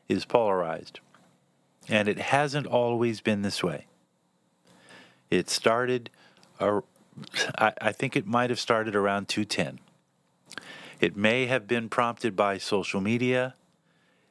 is 0.09 0.25
polarized. 0.25 1.01
And 1.89 2.09
it 2.09 2.19
hasn't 2.19 2.67
always 2.67 3.21
been 3.21 3.43
this 3.43 3.63
way. 3.63 3.87
It 5.31 5.49
started, 5.49 6.11
I, 6.61 7.73
I 7.81 7.93
think 7.93 8.17
it 8.17 8.27
might 8.27 8.51
have 8.51 8.61
started 8.61 8.95
around 8.95 9.29
210. 9.29 9.81
It 11.01 11.17
may 11.17 11.47
have 11.47 11.67
been 11.67 11.89
prompted 11.89 12.35
by 12.35 12.59
social 12.59 13.01
media. 13.01 13.55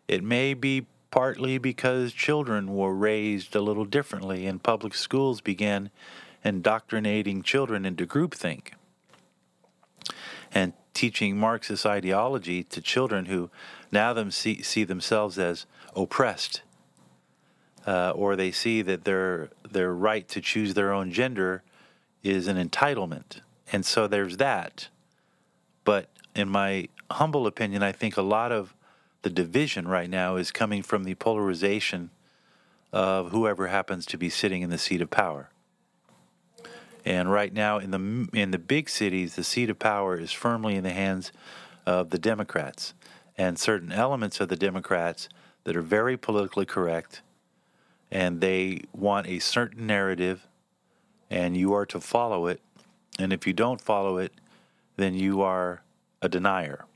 It 0.08 0.24
may 0.24 0.54
be 0.54 0.88
partly 1.12 1.58
because 1.58 2.14
children 2.14 2.76
were 2.76 2.94
raised 2.94 3.56
a 3.56 3.62
little 3.62 3.86
differently 3.86 4.46
and 4.46 4.62
public 4.62 4.94
schools 4.94 5.42
began 5.42 5.90
indoctrinating 6.44 7.44
children 7.44 7.86
into 7.86 8.06
groupthink. 8.06 8.74
and 10.54 10.74
teaching 10.94 11.38
Marxist 11.38 11.86
ideology 11.86 12.64
to 12.64 12.82
children 12.82 13.26
who 13.26 13.50
now 13.92 14.14
them 14.14 14.32
see, 14.32 14.62
see 14.62 14.84
themselves 14.84 15.38
as 15.38 15.66
oppressed, 15.96 16.62
uh, 17.86 18.12
or 18.12 18.36
they 18.36 18.52
see 18.52 18.82
that 18.82 19.04
their 19.06 19.50
their 19.70 19.94
right 19.94 20.28
to 20.30 20.42
choose 20.42 20.74
their 20.74 20.92
own 20.92 21.12
gender 21.12 21.64
is 22.24 22.48
an 22.48 22.58
entitlement, 22.58 23.42
and 23.72 23.86
so 23.86 24.08
there's 24.08 24.38
that. 24.38 24.90
But 25.84 26.10
in 26.36 26.50
my 26.50 26.90
humble 27.12 27.48
opinion, 27.48 27.84
I 27.84 27.92
think 27.92 28.18
a 28.18 28.22
lot 28.22 28.52
of 28.52 28.74
the 29.22 29.30
division 29.30 29.88
right 29.88 30.10
now 30.10 30.36
is 30.36 30.52
coming 30.52 30.84
from 30.84 31.04
the 31.04 31.16
polarization 31.16 32.12
of 32.94 33.32
whoever 33.32 33.68
happens 33.68 34.06
to 34.08 34.18
be 34.18 34.30
sitting 34.30 34.62
in 34.62 34.70
the 34.70 34.78
seat 34.78 35.02
of 35.02 35.10
power. 35.10 35.50
And 37.06 37.32
right 37.32 37.54
now, 37.54 37.78
in 37.78 37.92
the 37.92 38.28
in 38.38 38.52
the 38.52 38.58
big 38.58 38.90
cities, 38.90 39.36
the 39.36 39.44
seat 39.44 39.70
of 39.70 39.80
power 39.80 40.20
is 40.20 40.32
firmly 40.32 40.76
in 40.76 40.84
the 40.84 40.92
hands 40.92 41.32
of 41.86 42.10
the 42.10 42.20
Democrats 42.20 42.94
and 43.38 43.58
certain 43.58 43.92
elements 43.92 44.42
of 44.42 44.50
the 44.50 44.58
Democrats 44.58 45.30
that 45.64 45.78
are 45.78 45.82
very 45.82 46.18
politically 46.18 46.66
correct, 46.66 47.22
and 48.12 48.42
they 48.42 48.82
want 48.94 49.28
a 49.28 49.40
certain 49.40 49.88
narrative, 49.88 50.48
and 51.30 51.56
you 51.56 51.74
are 51.74 51.86
to 51.86 52.02
follow 52.02 52.48
it. 52.48 52.62
And 53.20 53.32
if 53.32 53.48
you 53.48 53.54
don't 53.54 53.80
follow 53.80 54.18
it, 54.18 54.34
then 54.98 55.14
you 55.14 55.42
are 55.42 55.84
a 56.22 56.28
denier. 56.28 56.87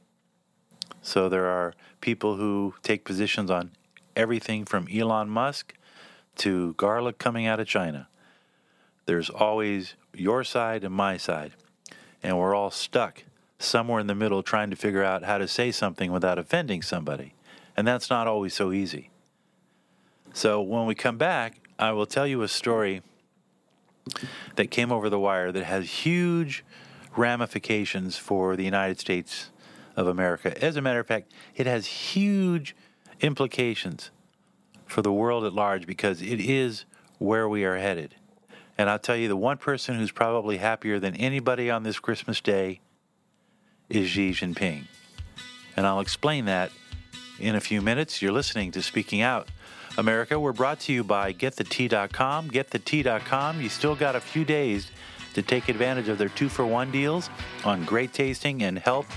So 1.01 1.29
there 1.29 1.47
are 1.47 1.73
people 1.99 2.35
who 2.35 2.75
take 2.83 3.03
positions 3.03 3.49
on 3.49 3.71
everything 4.15 4.65
from 4.65 4.87
Elon 4.93 5.29
Musk 5.29 5.73
to 6.37 6.73
garlic 6.73 7.17
coming 7.17 7.45
out 7.47 7.59
of 7.59 7.67
China. 7.67 8.07
There's 9.05 9.29
always 9.29 9.95
your 10.13 10.43
side 10.43 10.83
and 10.83 10.93
my 10.93 11.17
side, 11.17 11.53
and 12.21 12.37
we're 12.37 12.55
all 12.55 12.71
stuck 12.71 13.23
somewhere 13.57 13.99
in 13.99 14.07
the 14.07 14.15
middle 14.15 14.43
trying 14.43 14.69
to 14.69 14.75
figure 14.75 15.03
out 15.03 15.23
how 15.23 15.37
to 15.37 15.47
say 15.47 15.71
something 15.71 16.11
without 16.11 16.37
offending 16.37 16.81
somebody. 16.81 17.33
And 17.75 17.87
that's 17.87 18.09
not 18.09 18.27
always 18.27 18.53
so 18.53 18.71
easy. 18.71 19.09
So 20.33 20.61
when 20.61 20.85
we 20.85 20.95
come 20.95 21.17
back, 21.17 21.55
I 21.77 21.91
will 21.91 22.05
tell 22.05 22.27
you 22.27 22.41
a 22.41 22.47
story 22.47 23.01
that 24.55 24.71
came 24.71 24.91
over 24.91 25.09
the 25.09 25.19
wire 25.19 25.51
that 25.51 25.63
has 25.63 25.89
huge 25.89 26.63
ramifications 27.15 28.17
for 28.17 28.55
the 28.55 28.63
United 28.63 28.99
States 28.99 29.49
of 29.95 30.07
America. 30.07 30.61
As 30.63 30.75
a 30.75 30.81
matter 30.81 30.99
of 30.99 31.07
fact, 31.07 31.31
it 31.55 31.67
has 31.67 31.85
huge 31.85 32.75
implications 33.19 34.11
for 34.85 35.01
the 35.01 35.11
world 35.11 35.45
at 35.45 35.53
large 35.53 35.85
because 35.85 36.21
it 36.21 36.39
is 36.39 36.85
where 37.17 37.47
we 37.47 37.63
are 37.63 37.77
headed. 37.77 38.15
And 38.77 38.89
I'll 38.89 38.99
tell 38.99 39.15
you, 39.15 39.27
the 39.27 39.37
one 39.37 39.57
person 39.57 39.95
who's 39.95 40.11
probably 40.11 40.57
happier 40.57 40.99
than 40.99 41.15
anybody 41.15 41.69
on 41.69 41.83
this 41.83 41.99
Christmas 41.99 42.41
day 42.41 42.81
is 43.89 44.09
Xi 44.09 44.31
Jinping. 44.31 44.85
And 45.75 45.85
I'll 45.85 45.99
explain 45.99 46.45
that 46.45 46.71
in 47.39 47.55
a 47.55 47.59
few 47.59 47.81
minutes. 47.81 48.21
You're 48.21 48.31
listening 48.31 48.71
to 48.71 48.81
Speaking 48.81 49.21
Out 49.21 49.49
America. 49.97 50.39
We're 50.39 50.53
brought 50.53 50.79
to 50.81 50.93
you 50.93 51.03
by 51.03 51.33
GetTheTea.com. 51.33 52.49
GetTheTea.com. 52.49 53.61
You 53.61 53.69
still 53.69 53.95
got 53.95 54.15
a 54.15 54.21
few 54.21 54.45
days 54.45 54.91
to 55.33 55.41
take 55.41 55.69
advantage 55.69 56.09
of 56.09 56.17
their 56.17 56.29
two 56.29 56.49
for 56.49 56.65
one 56.65 56.91
deals 56.91 57.29
on 57.63 57.85
great 57.85 58.13
tasting 58.13 58.63
and 58.63 58.77
health 58.79 59.07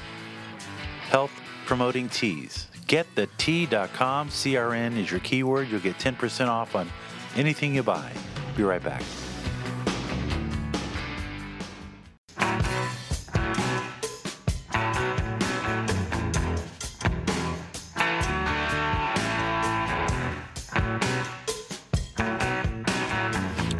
health 1.11 1.33
promoting 1.67 2.09
teas. 2.09 2.67
GetTheTea.com. 2.87 4.29
CRN 4.29 4.99
is 4.99 5.11
your 5.11 5.21
keyword. 5.21 5.69
You'll 5.69 5.81
get 5.81 5.99
10% 5.99 6.49
off 6.49 6.75
on 6.75 6.91
anything 7.37 7.75
you 7.75 7.83
buy. 7.83 8.13
Be 8.57 8.63
right 8.63 8.83
back. 8.83 9.03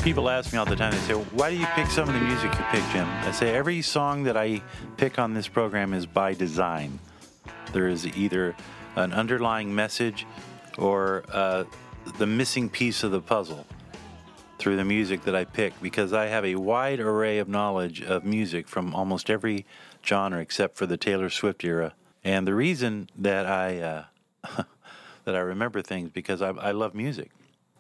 people 0.05 0.29
ask 0.29 0.53
me 0.53 0.59
all 0.59 0.67
the 0.67 0.77
time, 0.77 0.93
they 0.93 0.99
say, 0.99 1.15
Why 1.15 1.51
do 1.51 1.57
you 1.57 1.67
pick 1.75 1.87
some 1.87 2.07
of 2.09 2.15
the 2.15 2.21
music 2.21 2.53
you 2.53 2.65
pick, 2.71 2.85
Jim? 2.93 3.09
I 3.09 3.33
say, 3.33 3.55
Every 3.55 3.81
song 3.81 4.25
that 4.25 4.37
I 4.37 4.63
pick 4.99 5.19
on 5.19 5.35
this 5.35 5.49
program 5.49 5.95
is 5.95 6.05
by 6.07 6.35
design. 6.35 7.01
There 7.75 7.89
is 7.89 8.07
either 8.17 8.55
an 8.95 9.13
underlying 9.13 9.75
message 9.75 10.29
or 10.79 11.25
uh, 11.33 11.65
the 12.19 12.27
missing 12.27 12.71
piece 12.71 13.03
of 13.03 13.11
the 13.11 13.21
puzzle 13.21 13.67
through 14.61 14.77
the 14.77 14.85
music 14.85 15.25
that 15.25 15.35
I 15.35 15.45
pick 15.45 15.73
because 15.83 16.13
I 16.13 16.27
have 16.27 16.45
a 16.45 16.55
wide 16.55 17.01
array 17.01 17.39
of 17.39 17.49
knowledge 17.49 18.01
of 18.01 18.25
music 18.25 18.69
from 18.69 18.95
almost 18.95 19.29
every 19.29 19.67
genre 20.07 20.39
except 20.39 20.77
for 20.77 20.87
the 20.87 20.97
Taylor 20.97 21.29
Swift 21.29 21.65
era. 21.65 21.95
And 22.23 22.47
the 22.47 22.55
reason 22.55 23.11
that 23.17 23.45
I 23.45 23.81
uh, 23.81 24.05
that 25.25 25.35
I 25.35 25.41
remember 25.41 25.83
things 25.83 26.11
because 26.11 26.43
I, 26.43 26.51
I 26.51 26.71
love 26.71 26.95
music 26.95 27.33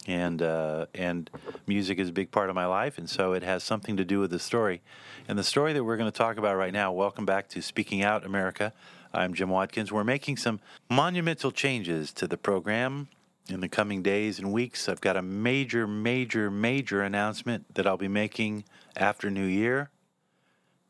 and 0.09 0.43
uh, 0.43 0.87
and 0.93 1.31
music 1.69 2.01
is 2.01 2.09
a 2.09 2.13
big 2.13 2.33
part 2.33 2.51
of 2.51 2.57
my 2.57 2.67
life, 2.67 2.99
and 2.99 3.09
so 3.09 3.33
it 3.33 3.43
has 3.43 3.63
something 3.63 3.97
to 3.97 4.05
do 4.05 4.19
with 4.19 4.31
the 4.31 4.39
story. 4.41 4.83
And 5.29 5.39
the 5.39 5.45
story 5.45 5.73
that 5.73 5.85
we're 5.85 5.97
going 5.97 6.11
to 6.11 6.17
talk 6.17 6.37
about 6.37 6.57
right 6.57 6.73
now. 6.73 6.93
Welcome 6.93 7.25
back 7.25 7.49
to 7.51 7.63
Speaking 7.63 8.03
Out 8.03 8.27
America. 8.27 8.73
I'm 9.15 9.33
Jim 9.33 9.49
Watkins. 9.49 9.93
We're 9.93 10.05
making 10.05 10.37
some 10.39 10.61
monumental 10.91 11.53
changes 11.53 12.13
to 12.15 12.27
the 12.27 12.37
program 12.37 13.09
in 13.49 13.61
the 13.61 13.69
coming 13.69 14.03
days 14.03 14.39
and 14.39 14.53
weeks. 14.53 14.89
I've 14.89 15.01
got 15.01 15.17
a 15.17 15.23
major, 15.23 15.87
major, 15.87 16.51
major 16.51 17.03
announcement 17.03 17.75
that 17.75 17.87
I'll 17.87 17.97
be 17.97 18.09
making 18.09 18.65
after 18.97 19.31
New 19.31 19.47
Year, 19.47 19.91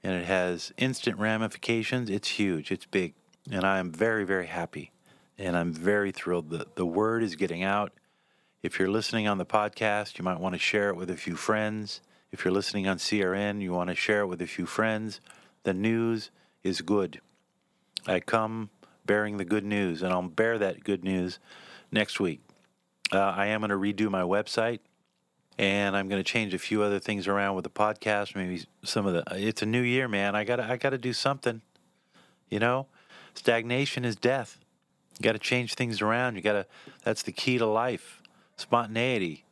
and 0.03 0.15
it 0.15 0.25
has 0.25 0.73
instant 0.79 1.19
ramifications. 1.19 2.09
It's 2.09 2.29
huge. 2.29 2.73
It's 2.73 2.87
big, 2.87 3.15
and 3.51 3.65
I 3.65 3.79
am 3.79 3.93
very, 3.93 4.25
very 4.25 4.47
happy, 4.47 4.91
and 5.39 5.57
I'm 5.57 5.73
very 5.73 6.11
thrilled. 6.11 6.51
The 6.51 6.67
the 6.75 6.87
word 6.87 7.23
is 7.23 7.37
getting 7.37 7.63
out 7.63 7.93
if 8.65 8.79
you're 8.79 8.89
listening 8.89 9.29
on 9.29 9.37
the 9.37 9.45
podcast, 9.45 10.17
you 10.17 10.25
might 10.25 10.41
want 10.41 10.55
to 10.55 10.59
share 10.59 10.89
it 10.89 10.97
with 10.97 11.11
a 11.11 11.19
few 11.19 11.37
friends. 11.37 12.01
If 12.33 12.47
you're 12.47 12.55
listening 12.55 12.89
on 12.89 12.97
CRN, 12.97 13.61
you 13.61 13.75
want 13.75 13.91
to 13.91 13.95
share 13.95 14.21
it 14.21 14.27
with 14.27 14.41
a 14.41 14.47
few 14.47 14.65
friends. 14.65 15.21
The 15.65 15.75
news 15.75 16.31
is 16.63 16.81
good. 16.81 17.21
I 18.07 18.21
come 18.21 18.71
bearing 19.07 19.37
the 19.37 19.45
good 19.45 19.65
news, 19.65 20.03
and 20.03 20.13
I'll 20.13 20.23
bear 20.23 20.59
that 20.59 20.85
good 20.85 21.05
news 21.05 21.39
next 21.91 22.21
week. 22.21 22.41
Uh, 23.13 23.19
I 23.19 23.47
am 23.47 23.61
going 23.61 23.71
to 23.71 23.77
redo 23.77 24.11
my 24.11 24.23
website, 24.23 24.81
and 25.59 25.97
I'm 25.97 26.09
going 26.09 26.23
to 26.23 26.29
change 26.29 26.55
a 26.55 26.59
few 26.59 26.83
other 26.83 26.99
things 26.99 27.29
around 27.29 27.55
with 27.55 27.65
the 27.65 27.71
podcast. 27.71 28.35
Maybe 28.35 28.65
some 28.83 29.07
of 29.07 29.13
the. 29.13 29.25
It's 29.33 29.63
a 29.63 29.67
new 29.67 29.83
year, 29.83 30.09
man. 30.09 30.35
I 30.35 30.45
got 30.45 30.61
I 30.61 30.77
got 30.77 30.91
to 30.91 30.99
do 30.99 31.13
something. 31.13 31.63
You 32.49 32.59
know, 32.59 32.87
stagnation 33.35 34.05
is 34.05 34.17
death. 34.17 34.59
You 35.19 35.25
got 35.25 35.33
to 35.33 35.39
change 35.39 35.75
things 35.75 36.01
around. 36.01 36.37
You 36.37 36.43
got 36.43 36.53
to. 36.53 36.67
That's 37.05 37.23
the 37.23 37.33
key 37.33 37.59
to 37.59 37.67
life 37.67 38.23
spontaneity. 38.57 39.45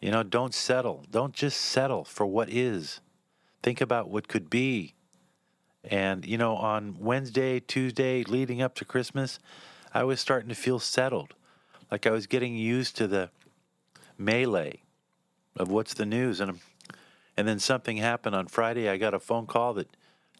You 0.00 0.10
know, 0.10 0.22
don't 0.22 0.54
settle. 0.54 1.04
Don't 1.10 1.32
just 1.32 1.60
settle 1.60 2.04
for 2.04 2.26
what 2.26 2.50
is. 2.50 3.00
Think 3.62 3.80
about 3.80 4.10
what 4.10 4.28
could 4.28 4.50
be. 4.50 4.94
And, 5.86 6.26
you 6.26 6.36
know, 6.36 6.56
on 6.56 6.96
Wednesday, 6.98 7.60
Tuesday, 7.60 8.24
leading 8.24 8.60
up 8.60 8.74
to 8.76 8.84
Christmas, 8.84 9.38
I 9.94 10.04
was 10.04 10.20
starting 10.20 10.48
to 10.48 10.54
feel 10.54 10.78
settled. 10.78 11.34
Like 11.90 12.06
I 12.06 12.10
was 12.10 12.26
getting 12.26 12.56
used 12.56 12.96
to 12.96 13.06
the 13.06 13.30
melee 14.18 14.82
of 15.56 15.70
what's 15.70 15.94
the 15.94 16.06
news. 16.06 16.40
And, 16.40 16.60
and 17.36 17.46
then 17.46 17.58
something 17.58 17.98
happened 17.98 18.34
on 18.34 18.48
Friday. 18.48 18.88
I 18.88 18.96
got 18.96 19.14
a 19.14 19.20
phone 19.20 19.46
call 19.46 19.74
that 19.74 19.88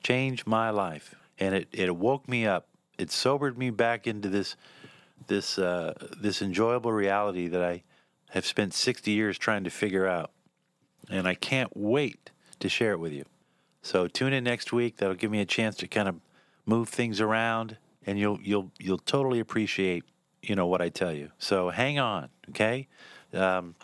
changed 0.02 0.46
my 0.46 0.70
life. 0.70 1.14
And 1.38 1.54
it, 1.54 1.68
it 1.72 1.96
woke 1.96 2.28
me 2.28 2.46
up. 2.46 2.66
It 2.98 3.10
sobered 3.10 3.56
me 3.58 3.70
back 3.70 4.06
into 4.06 4.28
this 4.28 4.56
this 5.28 5.58
uh, 5.58 5.94
this 6.20 6.42
enjoyable 6.42 6.92
reality 6.92 7.48
that 7.48 7.62
I 7.62 7.82
have 8.30 8.46
spent 8.46 8.74
60 8.74 9.10
years 9.10 9.38
trying 9.38 9.64
to 9.64 9.70
figure 9.70 10.06
out. 10.06 10.30
And 11.10 11.26
I 11.26 11.34
can't 11.34 11.74
wait 11.76 12.30
to 12.60 12.68
share 12.68 12.92
it 12.92 13.00
with 13.00 13.12
you. 13.12 13.24
So 13.86 14.08
tune 14.08 14.32
in 14.32 14.42
next 14.42 14.72
week. 14.72 14.96
That'll 14.96 15.14
give 15.14 15.30
me 15.30 15.40
a 15.40 15.46
chance 15.46 15.76
to 15.76 15.86
kind 15.86 16.08
of 16.08 16.16
move 16.66 16.88
things 16.88 17.20
around 17.20 17.76
and 18.04 18.18
you'll 18.18 18.40
you'll 18.42 18.72
you'll 18.80 18.98
totally 18.98 19.38
appreciate, 19.38 20.02
you 20.42 20.56
know, 20.56 20.66
what 20.66 20.82
I 20.82 20.88
tell 20.88 21.12
you. 21.12 21.30
So 21.38 21.70
hang 21.70 22.00
on, 22.00 22.28
okay? 22.50 22.88
Um, 23.32 23.76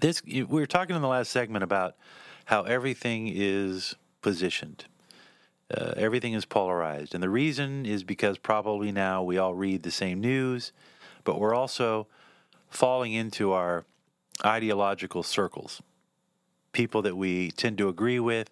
this 0.00 0.20
we 0.24 0.42
were 0.42 0.66
talking 0.66 0.96
in 0.96 1.02
the 1.02 1.06
last 1.06 1.30
segment 1.30 1.62
about 1.62 1.94
how 2.46 2.64
everything 2.64 3.30
is 3.32 3.94
positioned. 4.20 4.86
Uh, 5.72 5.94
everything 5.96 6.32
is 6.32 6.44
polarized. 6.44 7.14
And 7.14 7.22
the 7.22 7.30
reason 7.30 7.86
is 7.86 8.02
because 8.02 8.36
probably 8.36 8.90
now 8.90 9.22
we 9.22 9.38
all 9.38 9.54
read 9.54 9.84
the 9.84 9.92
same 9.92 10.20
news, 10.20 10.72
but 11.22 11.38
we're 11.38 11.54
also 11.54 12.08
falling 12.68 13.12
into 13.12 13.52
our 13.52 13.84
ideological 14.44 15.22
circles, 15.22 15.80
people 16.72 17.00
that 17.02 17.16
we 17.16 17.52
tend 17.52 17.78
to 17.78 17.88
agree 17.88 18.18
with. 18.18 18.50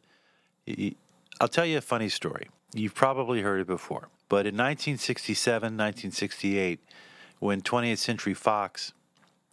I'll 1.40 1.48
tell 1.48 1.66
you 1.66 1.78
a 1.78 1.82
funny 1.82 2.08
story. 2.08 2.48
You've 2.74 2.94
probably 2.94 3.42
heard 3.42 3.60
it 3.60 3.66
before. 3.66 4.08
But 4.28 4.46
in 4.46 4.54
1967, 4.54 5.62
1968, 5.62 6.80
when 7.38 7.60
20th 7.60 7.98
Century 7.98 8.34
Fox 8.34 8.92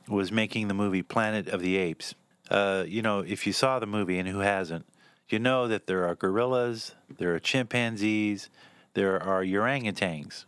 was 0.08 0.32
making 0.32 0.68
the 0.68 0.74
movie 0.74 1.02
Planet 1.02 1.48
of 1.48 1.62
the 1.62 1.78
Apes, 1.78 2.16
uh, 2.50 2.84
you 2.88 3.02
know, 3.02 3.20
if 3.20 3.46
you 3.46 3.54
saw 3.54 3.80
the 3.80 3.86
movie, 3.86 4.18
and 4.18 4.28
who 4.28 4.40
hasn't, 4.40 4.86
you 5.28 5.38
know 5.38 5.68
that 5.68 5.86
there 5.86 6.08
are 6.08 6.16
gorillas, 6.16 6.96
there 7.18 7.36
are 7.36 7.40
chimpanzees, 7.40 8.50
there 8.94 9.22
are 9.22 9.44
orangutans, 9.44 10.46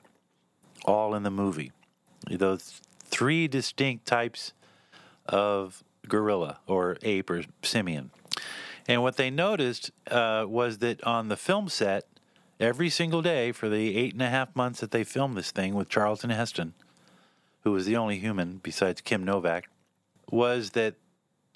all 0.85 1.13
in 1.13 1.23
the 1.23 1.31
movie. 1.31 1.71
Those 2.29 2.81
three 3.03 3.47
distinct 3.47 4.05
types 4.05 4.53
of 5.27 5.83
gorilla 6.07 6.59
or 6.67 6.97
ape 7.03 7.29
or 7.29 7.43
simian. 7.61 8.11
And 8.87 9.01
what 9.01 9.17
they 9.17 9.29
noticed 9.29 9.91
uh, 10.09 10.45
was 10.47 10.79
that 10.79 11.03
on 11.03 11.27
the 11.27 11.37
film 11.37 11.69
set, 11.69 12.05
every 12.59 12.89
single 12.89 13.21
day 13.21 13.51
for 13.51 13.69
the 13.69 13.97
eight 13.97 14.13
and 14.13 14.21
a 14.21 14.29
half 14.29 14.55
months 14.55 14.79
that 14.79 14.91
they 14.91 15.03
filmed 15.03 15.35
this 15.35 15.51
thing 15.51 15.73
with 15.73 15.89
Charlton 15.89 16.29
Heston, 16.29 16.73
who 17.63 17.71
was 17.71 17.85
the 17.85 17.95
only 17.95 18.19
human 18.19 18.59
besides 18.61 19.01
Kim 19.01 19.23
Novak, 19.23 19.69
was 20.29 20.71
that 20.71 20.95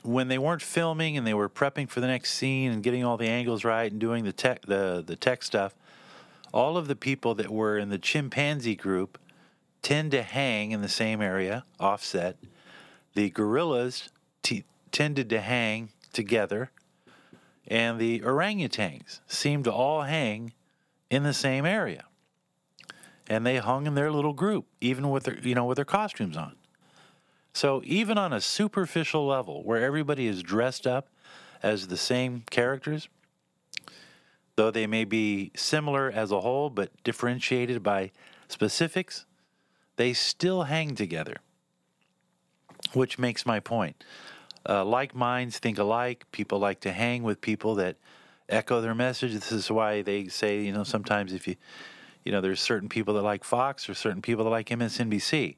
when 0.03 0.27
they 0.27 0.37
weren't 0.37 0.61
filming 0.61 1.17
and 1.17 1.25
they 1.25 1.33
were 1.33 1.49
prepping 1.49 1.89
for 1.89 1.99
the 1.99 2.07
next 2.07 2.33
scene 2.33 2.71
and 2.71 2.83
getting 2.83 3.03
all 3.03 3.17
the 3.17 3.27
angles 3.27 3.63
right 3.63 3.91
and 3.91 3.99
doing 3.99 4.23
the 4.23 4.31
tech 4.31 4.61
the, 4.63 5.03
the 5.05 5.15
tech 5.15 5.43
stuff, 5.43 5.75
all 6.53 6.77
of 6.77 6.87
the 6.87 6.95
people 6.95 7.35
that 7.35 7.49
were 7.49 7.77
in 7.77 7.89
the 7.89 7.97
chimpanzee 7.97 8.75
group 8.75 9.17
tend 9.81 10.11
to 10.11 10.23
hang 10.23 10.71
in 10.71 10.81
the 10.81 10.89
same 10.89 11.21
area, 11.21 11.63
offset. 11.79 12.37
The 13.13 13.29
gorillas 13.29 14.09
t- 14.41 14.63
tended 14.91 15.29
to 15.29 15.41
hang 15.41 15.89
together, 16.13 16.71
and 17.67 17.99
the 17.99 18.19
orangutans 18.21 19.19
seemed 19.27 19.63
to 19.65 19.71
all 19.71 20.03
hang 20.03 20.53
in 21.09 21.23
the 21.23 21.33
same 21.33 21.65
area. 21.65 22.05
And 23.27 23.45
they 23.45 23.57
hung 23.57 23.87
in 23.87 23.95
their 23.95 24.11
little 24.11 24.33
group, 24.33 24.67
even 24.81 25.09
with 25.09 25.23
their, 25.23 25.39
you 25.39 25.55
know, 25.55 25.65
with 25.65 25.77
their 25.77 25.85
costumes 25.85 26.37
on. 26.37 26.55
So 27.53 27.81
even 27.85 28.17
on 28.17 28.33
a 28.33 28.41
superficial 28.41 29.25
level, 29.25 29.63
where 29.63 29.83
everybody 29.83 30.27
is 30.27 30.43
dressed 30.43 30.85
up 30.85 31.07
as 31.63 31.87
the 31.87 31.97
same 31.97 32.43
characters, 32.51 33.07
though 34.55 34.71
they 34.71 34.85
may 34.85 35.05
be 35.05 35.51
similar 35.55 36.11
as 36.11 36.31
a 36.31 36.41
whole 36.41 36.69
but 36.69 36.91
differentiated 37.03 37.81
by 37.81 38.11
specifics, 38.47 39.25
they 39.95 40.13
still 40.13 40.63
hang 40.63 40.95
together. 40.95 41.37
Which 42.93 43.17
makes 43.17 43.45
my 43.45 43.59
point. 43.59 44.03
Uh, 44.67 44.83
like 44.83 45.13
minds 45.13 45.59
think 45.59 45.77
alike. 45.77 46.25
People 46.31 46.59
like 46.59 46.79
to 46.81 46.91
hang 46.91 47.23
with 47.23 47.41
people 47.41 47.75
that 47.75 47.97
echo 48.49 48.81
their 48.81 48.95
message. 48.95 49.33
This 49.33 49.51
is 49.51 49.69
why 49.69 50.01
they 50.01 50.27
say, 50.27 50.61
you 50.61 50.71
know, 50.71 50.83
sometimes 50.83 51.33
if 51.33 51.47
you, 51.47 51.55
you 52.23 52.31
know, 52.31 52.41
there's 52.41 52.61
certain 52.61 52.89
people 52.89 53.13
that 53.15 53.21
like 53.21 53.43
Fox 53.43 53.89
or 53.89 53.93
certain 53.93 54.21
people 54.21 54.43
that 54.43 54.49
like 54.49 54.69
MSNBC. 54.69 55.55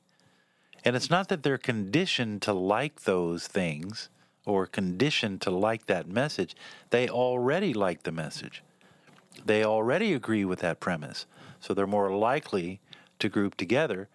And 0.83 0.95
it's 0.95 1.09
not 1.09 1.29
that 1.29 1.43
they're 1.43 1.57
conditioned 1.57 2.41
to 2.43 2.53
like 2.53 3.01
those 3.01 3.47
things 3.47 4.09
or 4.45 4.65
conditioned 4.65 5.41
to 5.41 5.51
like 5.51 5.87
that 5.87 6.07
message. 6.07 6.55
They 6.89 7.09
already 7.09 7.73
like 7.73 8.03
the 8.03 8.11
message. 8.11 8.63
They 9.45 9.63
already 9.63 10.13
agree 10.13 10.45
with 10.45 10.59
that 10.59 10.79
premise. 10.79 11.25
So 11.59 11.73
they're 11.73 11.87
more 11.87 12.15
likely 12.15 12.79
to 13.19 13.29
group 13.29 13.55
together, 13.55 14.07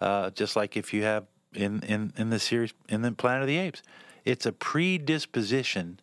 uh, 0.00 0.30
just 0.30 0.56
like 0.56 0.76
if 0.76 0.92
you 0.92 1.02
have 1.04 1.26
in, 1.54 1.82
in, 1.82 2.12
in 2.16 2.30
the 2.30 2.38
series, 2.38 2.72
in 2.88 3.02
the 3.02 3.12
Planet 3.12 3.42
of 3.42 3.48
the 3.48 3.58
Apes. 3.58 3.82
It's 4.24 4.46
a 4.46 4.52
predisposition 4.52 6.00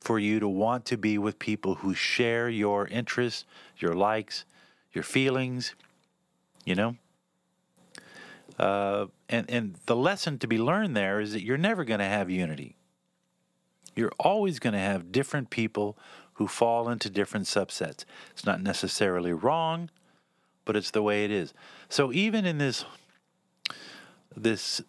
for 0.00 0.18
you 0.18 0.40
to 0.40 0.48
want 0.48 0.84
to 0.86 0.96
be 0.96 1.16
with 1.16 1.38
people 1.38 1.76
who 1.76 1.94
share 1.94 2.48
your 2.48 2.86
interests, 2.88 3.44
your 3.78 3.94
likes, 3.94 4.44
your 4.92 5.04
feelings, 5.04 5.74
you 6.64 6.74
know? 6.74 6.96
Uh, 8.58 9.06
and, 9.28 9.48
and 9.48 9.74
the 9.86 9.96
lesson 9.96 10.38
to 10.38 10.46
be 10.46 10.58
learned 10.58 10.96
there 10.96 11.20
is 11.20 11.32
that 11.32 11.42
you're 11.42 11.56
never 11.56 11.84
going 11.84 12.00
to 12.00 12.04
have 12.04 12.28
unity. 12.30 12.76
You're 13.94 14.12
always 14.18 14.58
going 14.58 14.74
to 14.74 14.78
have 14.78 15.12
different 15.12 15.50
people 15.50 15.96
who 16.34 16.46
fall 16.46 16.88
into 16.88 17.08
different 17.08 17.46
subsets. 17.46 18.04
It's 18.32 18.44
not 18.44 18.62
necessarily 18.62 19.32
wrong, 19.32 19.90
but 20.64 20.76
it's 20.76 20.90
the 20.90 21.02
way 21.02 21.24
it 21.24 21.30
is. 21.30 21.52
So 21.88 22.12
even 22.12 22.44
in 22.44 22.58
this 22.58 22.84
this 24.34 24.80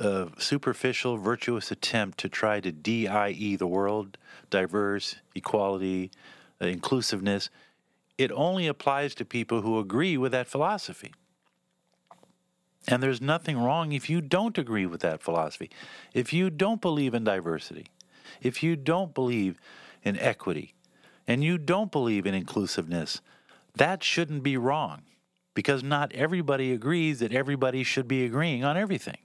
uh, 0.00 0.26
superficial, 0.38 1.18
virtuous 1.18 1.70
attempt 1.70 2.18
to 2.18 2.28
try 2.28 2.58
to 2.60 2.72
DIE 2.72 3.56
the 3.58 3.66
world, 3.66 4.16
diverse, 4.48 5.16
equality, 5.34 6.10
uh, 6.60 6.66
inclusiveness, 6.66 7.50
it 8.18 8.32
only 8.32 8.66
applies 8.66 9.14
to 9.14 9.24
people 9.24 9.62
who 9.62 9.78
agree 9.78 10.16
with 10.16 10.32
that 10.32 10.48
philosophy. 10.48 11.12
And 12.88 13.02
there's 13.02 13.20
nothing 13.20 13.58
wrong 13.58 13.92
if 13.92 14.08
you 14.08 14.20
don't 14.20 14.56
agree 14.56 14.86
with 14.86 15.02
that 15.02 15.22
philosophy. 15.22 15.70
If 16.14 16.32
you 16.32 16.48
don't 16.50 16.80
believe 16.80 17.14
in 17.14 17.24
diversity, 17.24 17.86
if 18.40 18.62
you 18.62 18.76
don't 18.76 19.14
believe 19.14 19.60
in 20.02 20.18
equity, 20.18 20.74
and 21.26 21.44
you 21.44 21.58
don't 21.58 21.92
believe 21.92 22.26
in 22.26 22.34
inclusiveness, 22.34 23.20
that 23.76 24.02
shouldn't 24.02 24.42
be 24.42 24.56
wrong 24.56 25.02
because 25.54 25.82
not 25.82 26.12
everybody 26.12 26.72
agrees 26.72 27.20
that 27.20 27.32
everybody 27.32 27.84
should 27.84 28.08
be 28.08 28.24
agreeing 28.24 28.64
on 28.64 28.76
everything. 28.76 29.18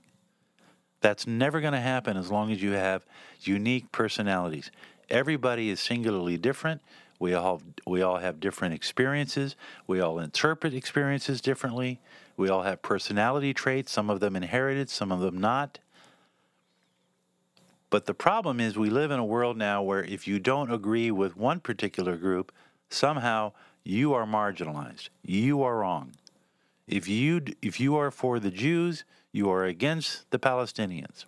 That's 1.01 1.27
never 1.27 1.61
going 1.61 1.73
to 1.73 1.79
happen 1.79 2.17
as 2.17 2.31
long 2.31 2.51
as 2.51 2.61
you 2.61 2.71
have 2.71 3.05
unique 3.41 3.91
personalities. 3.91 4.71
Everybody 5.09 5.69
is 5.69 5.79
singularly 5.79 6.37
different. 6.37 6.81
We 7.19 7.33
all 7.33 7.61
we 7.85 8.01
all 8.01 8.17
have 8.17 8.39
different 8.39 8.73
experiences. 8.73 9.55
We 9.87 10.01
all 10.01 10.19
interpret 10.19 10.73
experiences 10.73 11.41
differently. 11.41 11.99
We 12.37 12.49
all 12.49 12.63
have 12.63 12.81
personality 12.81 13.53
traits, 13.53 13.91
some 13.91 14.09
of 14.09 14.19
them 14.19 14.35
inherited, 14.35 14.89
some 14.89 15.11
of 15.11 15.21
them 15.21 15.37
not. 15.37 15.79
But 17.89 18.07
the 18.07 18.13
problem 18.13 18.59
is, 18.59 18.77
we 18.77 18.89
live 18.89 19.11
in 19.11 19.19
a 19.19 19.25
world 19.25 19.55
now 19.55 19.81
where 19.81 20.03
if 20.03 20.27
you 20.27 20.39
don't 20.39 20.71
agree 20.71 21.11
with 21.11 21.37
one 21.37 21.61
particular 21.61 22.17
group, 22.17 22.51
somehow 22.89 23.53
you 23.85 24.13
are 24.13 24.25
marginalized. 24.25 25.09
You 25.23 25.63
are 25.63 25.77
wrong. 25.77 26.11
If 26.87 27.07
you, 27.07 27.41
if 27.61 27.79
you 27.79 27.95
are 27.95 28.11
for 28.11 28.39
the 28.39 28.51
Jews, 28.51 29.05
you 29.35 29.49
are 29.49 29.65
against 29.65 30.31
the 30.31 30.39
Palestinians. 30.39 31.25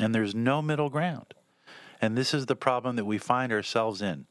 And 0.00 0.14
there's 0.14 0.34
no 0.34 0.62
middle 0.62 0.88
ground. 0.88 1.34
And 2.00 2.16
this 2.16 2.32
is 2.32 2.46
the 2.46 2.56
problem 2.56 2.96
that 2.96 3.04
we 3.04 3.18
find 3.18 3.52
ourselves 3.52 4.00
in 4.00 4.24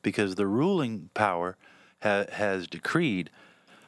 because 0.00 0.36
the 0.36 0.46
ruling 0.46 1.10
power 1.12 1.56
ha- 2.04 2.26
has 2.30 2.68
decreed 2.68 3.30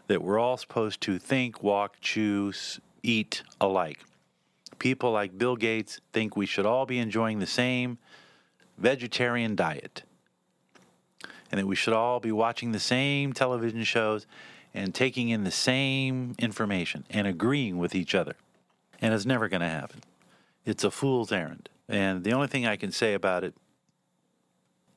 that 0.08 0.24
we're 0.24 0.40
all 0.40 0.56
supposed 0.56 1.00
to 1.02 1.20
think, 1.20 1.62
walk, 1.62 1.98
choose, 2.00 2.80
eat 3.04 3.44
alike. 3.60 4.00
People 4.80 5.12
like 5.12 5.38
Bill 5.38 5.54
Gates 5.54 6.00
think 6.12 6.36
we 6.36 6.44
should 6.44 6.66
all 6.66 6.84
be 6.84 6.98
enjoying 6.98 7.38
the 7.38 7.46
same 7.46 7.98
vegetarian 8.76 9.54
diet 9.54 10.02
and 11.52 11.60
that 11.60 11.66
we 11.66 11.76
should 11.76 11.94
all 11.94 12.18
be 12.18 12.32
watching 12.32 12.72
the 12.72 12.80
same 12.80 13.32
television 13.32 13.84
shows 13.84 14.26
and 14.74 14.94
taking 14.94 15.28
in 15.28 15.44
the 15.44 15.50
same 15.50 16.34
information 16.38 17.04
and 17.10 17.26
agreeing 17.26 17.78
with 17.78 17.94
each 17.94 18.14
other. 18.14 18.36
And 19.00 19.12
it's 19.12 19.26
never 19.26 19.48
going 19.48 19.60
to 19.60 19.68
happen. 19.68 20.00
It's 20.64 20.84
a 20.84 20.90
fool's 20.90 21.32
errand. 21.32 21.68
And 21.88 22.24
the 22.24 22.32
only 22.32 22.46
thing 22.46 22.66
I 22.66 22.76
can 22.76 22.92
say 22.92 23.14
about 23.14 23.44
it, 23.44 23.54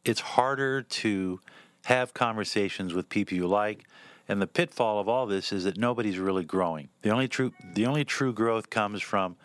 it's 0.04 0.22
harder 0.22 0.82
to 0.82 1.40
have 1.86 2.14
conversations 2.14 2.94
with 2.94 3.10
people 3.10 3.36
you 3.36 3.48
like 3.48 3.86
and 4.28 4.42
the 4.42 4.48
pitfall 4.48 5.00
of 5.00 5.08
all 5.08 5.26
this 5.26 5.52
is 5.52 5.66
that 5.66 5.78
nobody's 5.78 6.18
really 6.18 6.44
growing. 6.44 6.90
The 7.02 7.12
only 7.12 7.28
true 7.28 7.54
the 7.74 7.86
only 7.86 8.04
true 8.04 8.34
growth 8.34 8.70
comes 8.70 9.02
from 9.02 9.36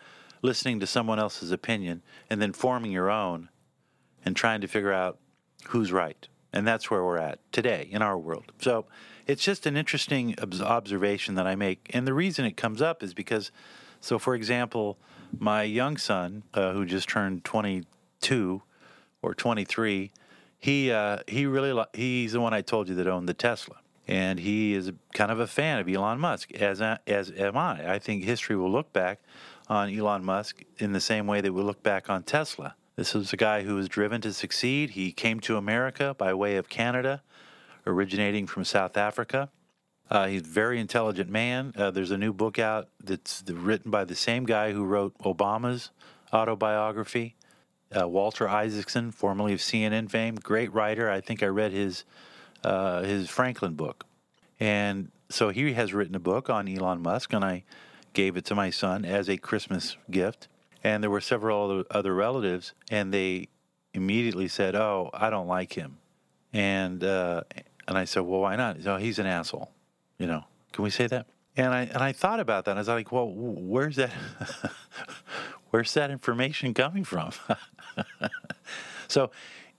listening 0.41 0.79
to 0.79 0.87
someone 0.87 1.19
else's 1.19 1.51
opinion 1.51 2.01
and 2.29 2.41
then 2.41 2.51
forming 2.51 2.91
your 2.91 3.11
own 3.11 3.49
and 4.25 4.35
trying 4.35 4.61
to 4.61 4.67
figure 4.67 4.91
out 4.91 5.19
who's 5.67 5.91
right. 5.91 6.27
And 6.51 6.67
that's 6.67 6.89
where 6.89 7.03
we're 7.03 7.17
at 7.17 7.39
today 7.51 7.87
in 7.91 8.01
our 8.01 8.17
world. 8.17 8.51
So 8.59 8.85
it's 9.27 9.43
just 9.43 9.65
an 9.65 9.77
interesting 9.77 10.35
observation 10.61 11.35
that 11.35 11.47
I 11.47 11.55
make. 11.55 11.89
And 11.93 12.07
the 12.07 12.13
reason 12.13 12.45
it 12.45 12.57
comes 12.57 12.81
up 12.81 13.03
is 13.03 13.13
because, 13.13 13.51
so 13.99 14.19
for 14.19 14.35
example, 14.35 14.97
my 15.37 15.63
young 15.63 15.97
son, 15.97 16.43
uh, 16.53 16.73
who 16.73 16.85
just 16.85 17.09
turned 17.09 17.43
22 17.43 18.61
or 19.21 19.33
23, 19.33 20.11
he, 20.59 20.91
uh, 20.91 21.19
he 21.27 21.45
really, 21.45 21.83
he's 21.93 22.33
the 22.33 22.41
one 22.41 22.53
I 22.53 22.61
told 22.61 22.89
you 22.89 22.95
that 22.95 23.07
owned 23.07 23.27
the 23.27 23.33
Tesla 23.33 23.77
and 24.07 24.39
he 24.39 24.73
is 24.73 24.91
kind 25.13 25.31
of 25.31 25.39
a 25.39 25.47
fan 25.47 25.79
of 25.79 25.87
Elon 25.87 26.19
Musk, 26.19 26.51
as 26.53 26.81
as 26.81 27.31
am 27.37 27.55
I. 27.55 27.93
I 27.93 27.97
think 27.97 28.23
history 28.23 28.57
will 28.57 28.69
look 28.69 28.91
back 28.91 29.21
on 29.69 29.89
Elon 29.89 30.25
Musk 30.25 30.63
in 30.79 30.91
the 30.91 30.99
same 30.99 31.27
way 31.27 31.39
that 31.39 31.53
we 31.53 31.61
look 31.61 31.81
back 31.81 32.09
on 32.09 32.23
Tesla. 32.23 32.75
This 32.97 33.13
was 33.13 33.31
a 33.31 33.37
guy 33.37 33.63
who 33.63 33.75
was 33.75 33.87
driven 33.87 34.19
to 34.21 34.33
succeed. 34.33 34.91
He 34.91 35.13
came 35.13 35.39
to 35.41 35.55
America 35.55 36.13
by 36.17 36.33
way 36.33 36.57
of 36.57 36.67
Canada, 36.67 37.21
originating 37.85 38.47
from 38.47 38.63
South 38.63 38.97
Africa. 38.97 39.49
Uh, 40.09 40.27
he's 40.27 40.41
a 40.41 40.45
very 40.45 40.79
intelligent 40.79 41.29
man. 41.29 41.73
Uh, 41.77 41.89
there's 41.89 42.11
a 42.11 42.17
new 42.17 42.33
book 42.33 42.59
out 42.59 42.89
that's 43.01 43.43
written 43.47 43.89
by 43.89 44.03
the 44.03 44.15
same 44.15 44.45
guy 44.45 44.73
who 44.73 44.83
wrote 44.83 45.17
Obama's 45.19 45.91
autobiography, 46.33 47.35
uh, 47.97 48.07
Walter 48.07 48.47
Isaacson, 48.47 49.11
formerly 49.11 49.53
of 49.53 49.59
CNN 49.59 50.09
fame, 50.09 50.35
great 50.35 50.73
writer. 50.73 51.09
I 51.09 51.21
think 51.21 51.41
I 51.41 51.47
read 51.47 51.71
his 51.71 52.03
uh, 52.63 53.03
his 53.03 53.29
Franklin 53.29 53.73
book. 53.73 54.05
And 54.59 55.11
so 55.29 55.49
he 55.49 55.73
has 55.73 55.93
written 55.93 56.15
a 56.15 56.19
book 56.19 56.49
on 56.49 56.67
Elon 56.67 57.01
Musk, 57.01 57.33
and 57.33 57.43
I 57.43 57.63
gave 58.13 58.37
it 58.37 58.45
to 58.45 58.55
my 58.55 58.69
son 58.69 59.05
as 59.05 59.29
a 59.29 59.37
Christmas 59.37 59.97
gift. 60.09 60.47
And 60.83 61.01
there 61.01 61.09
were 61.09 61.21
several 61.21 61.83
other, 61.89 62.13
relatives, 62.13 62.73
and 62.89 63.13
they 63.13 63.47
immediately 63.93 64.47
said, 64.47 64.75
Oh, 64.75 65.09
I 65.13 65.29
don't 65.29 65.47
like 65.47 65.73
him. 65.73 65.97
And 66.53 67.03
uh, 67.03 67.43
and 67.91 67.97
I 67.97 68.05
said, 68.05 68.21
well, 68.21 68.39
why 68.39 68.55
not? 68.55 68.81
So 68.81 68.95
oh, 68.95 68.97
he's 68.97 69.19
an 69.19 69.25
asshole. 69.25 69.69
You 70.17 70.25
know, 70.25 70.45
can 70.71 70.85
we 70.85 70.89
say 70.89 71.07
that? 71.07 71.27
And 71.57 71.73
I 71.73 71.81
and 71.81 71.97
I 71.97 72.13
thought 72.13 72.39
about 72.39 72.63
that. 72.65 72.77
I 72.77 72.79
was 72.79 72.87
like, 72.87 73.11
well, 73.11 73.29
where's 73.29 73.97
that? 73.97 74.11
where's 75.71 75.93
that 75.95 76.09
information 76.09 76.73
coming 76.73 77.03
from? 77.03 77.31
so 79.09 79.31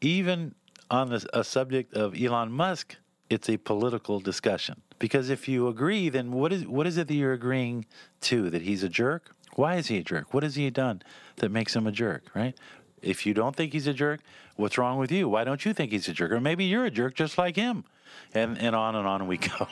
even 0.03 0.55
on 0.91 1.09
this, 1.09 1.27
a 1.33 1.43
subject 1.43 1.95
of 1.95 2.15
Elon 2.15 2.53
Musk, 2.53 2.97
it's 3.31 3.49
a 3.49 3.57
political 3.57 4.21
discussion. 4.21 4.83
Because 4.99 5.31
if 5.31 5.49
you 5.49 5.69
agree, 5.69 6.11
then 6.11 6.33
what 6.33 6.53
is 6.53 6.67
what 6.67 6.87
is 6.87 6.99
it 6.99 7.09
that 7.09 7.15
you're 7.15 7.33
agreeing 7.33 7.87
to? 8.23 8.51
That 8.51 8.61
he's 8.61 8.83
a 8.83 8.91
jerk? 8.91 9.35
Why 9.55 9.77
is 9.77 9.87
he 9.87 9.97
a 9.97 10.05
jerk? 10.05 10.35
What 10.35 10.43
has 10.43 10.57
he 10.57 10.69
done 10.69 11.01
that 11.37 11.51
makes 11.51 11.75
him 11.75 11.87
a 11.87 11.93
jerk? 11.93 12.25
Right? 12.35 12.55
If 13.01 13.25
you 13.25 13.33
don't 13.33 13.57
think 13.57 13.73
he's 13.73 13.87
a 13.87 13.95
jerk, 13.95 14.21
what's 14.57 14.77
wrong 14.77 14.99
with 14.99 15.11
you? 15.11 15.31
Why 15.31 15.45
don't 15.45 15.65
you 15.65 15.73
think 15.73 15.93
he's 15.93 16.09
a 16.09 16.13
jerk? 16.13 16.31
Or 16.31 16.41
maybe 16.41 16.67
you're 16.67 16.85
a 16.85 16.91
jerk 16.91 17.15
just 17.15 17.39
like 17.39 17.57
him. 17.57 17.85
And 18.35 18.59
and 18.59 18.75
on 18.75 18.97
and 18.97 19.07
on 19.07 19.27
we 19.27 19.39
go. 19.39 19.69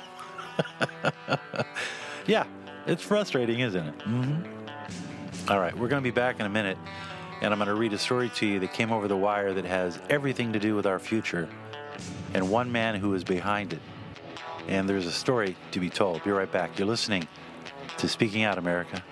yeah, 2.27 2.45
it's 2.87 3.03
frustrating, 3.03 3.61
isn't 3.61 3.87
it? 3.87 3.99
Mm-hmm. 4.01 5.51
All 5.51 5.59
right, 5.59 5.77
we're 5.77 5.89
going 5.89 6.03
to 6.03 6.07
be 6.07 6.15
back 6.15 6.39
in 6.39 6.47
a 6.47 6.51
minute, 6.51 6.79
and 7.41 7.53
I'm 7.53 7.59
going 7.59 7.69
to 7.69 7.75
read 7.75 7.93
a 7.93 7.99
story 7.99 8.29
to 8.37 8.47
you 8.47 8.61
that 8.61 8.73
came 8.73 8.93
over 8.93 9.09
the 9.09 9.17
wire 9.17 9.53
that 9.55 9.65
has 9.65 9.99
everything 10.11 10.53
to 10.53 10.59
do 10.59 10.75
with 10.75 10.87
our 10.87 10.99
future 10.99 11.49
and 12.35 12.51
one 12.51 12.71
man 12.71 12.95
who 12.95 13.15
is 13.15 13.25
behind 13.25 13.73
it. 13.73 13.81
And 14.69 14.89
there's 14.89 15.07
a 15.07 15.13
story 15.13 15.57
to 15.73 15.81
be 15.81 15.91
told. 15.91 16.23
Be 16.23 16.31
right 16.31 16.51
back. 16.51 16.79
You're 16.79 16.87
listening 16.87 17.27
to 17.99 18.09
Speaking 18.09 18.45
Out 18.45 18.59
America. 18.59 19.03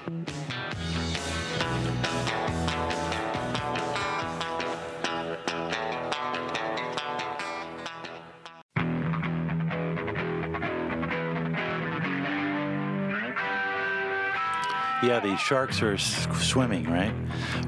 Yeah, 15.01 15.21
the 15.21 15.37
sharks 15.37 15.81
are 15.81 15.97
swimming, 15.97 16.91
right? 16.91 17.15